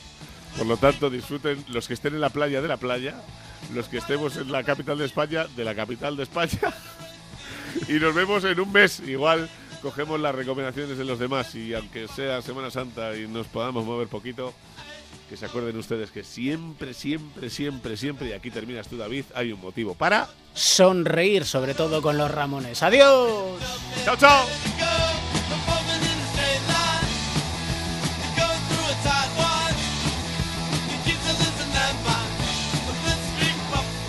[0.59, 3.15] Por lo tanto, disfruten los que estén en la playa de la playa,
[3.73, 6.73] los que estemos en la capital de España de la capital de España.
[7.87, 8.99] y nos vemos en un mes.
[8.99, 9.49] Igual
[9.81, 14.09] cogemos las recomendaciones de los demás y aunque sea Semana Santa y nos podamos mover
[14.09, 14.53] poquito,
[15.29, 19.53] que se acuerden ustedes que siempre, siempre, siempre, siempre, y aquí terminas tú David, hay
[19.53, 20.27] un motivo para...
[20.53, 22.83] Sonreír, sobre todo con los Ramones.
[22.83, 23.61] ¡Adiós!
[24.03, 25.28] ¡Chao, chao!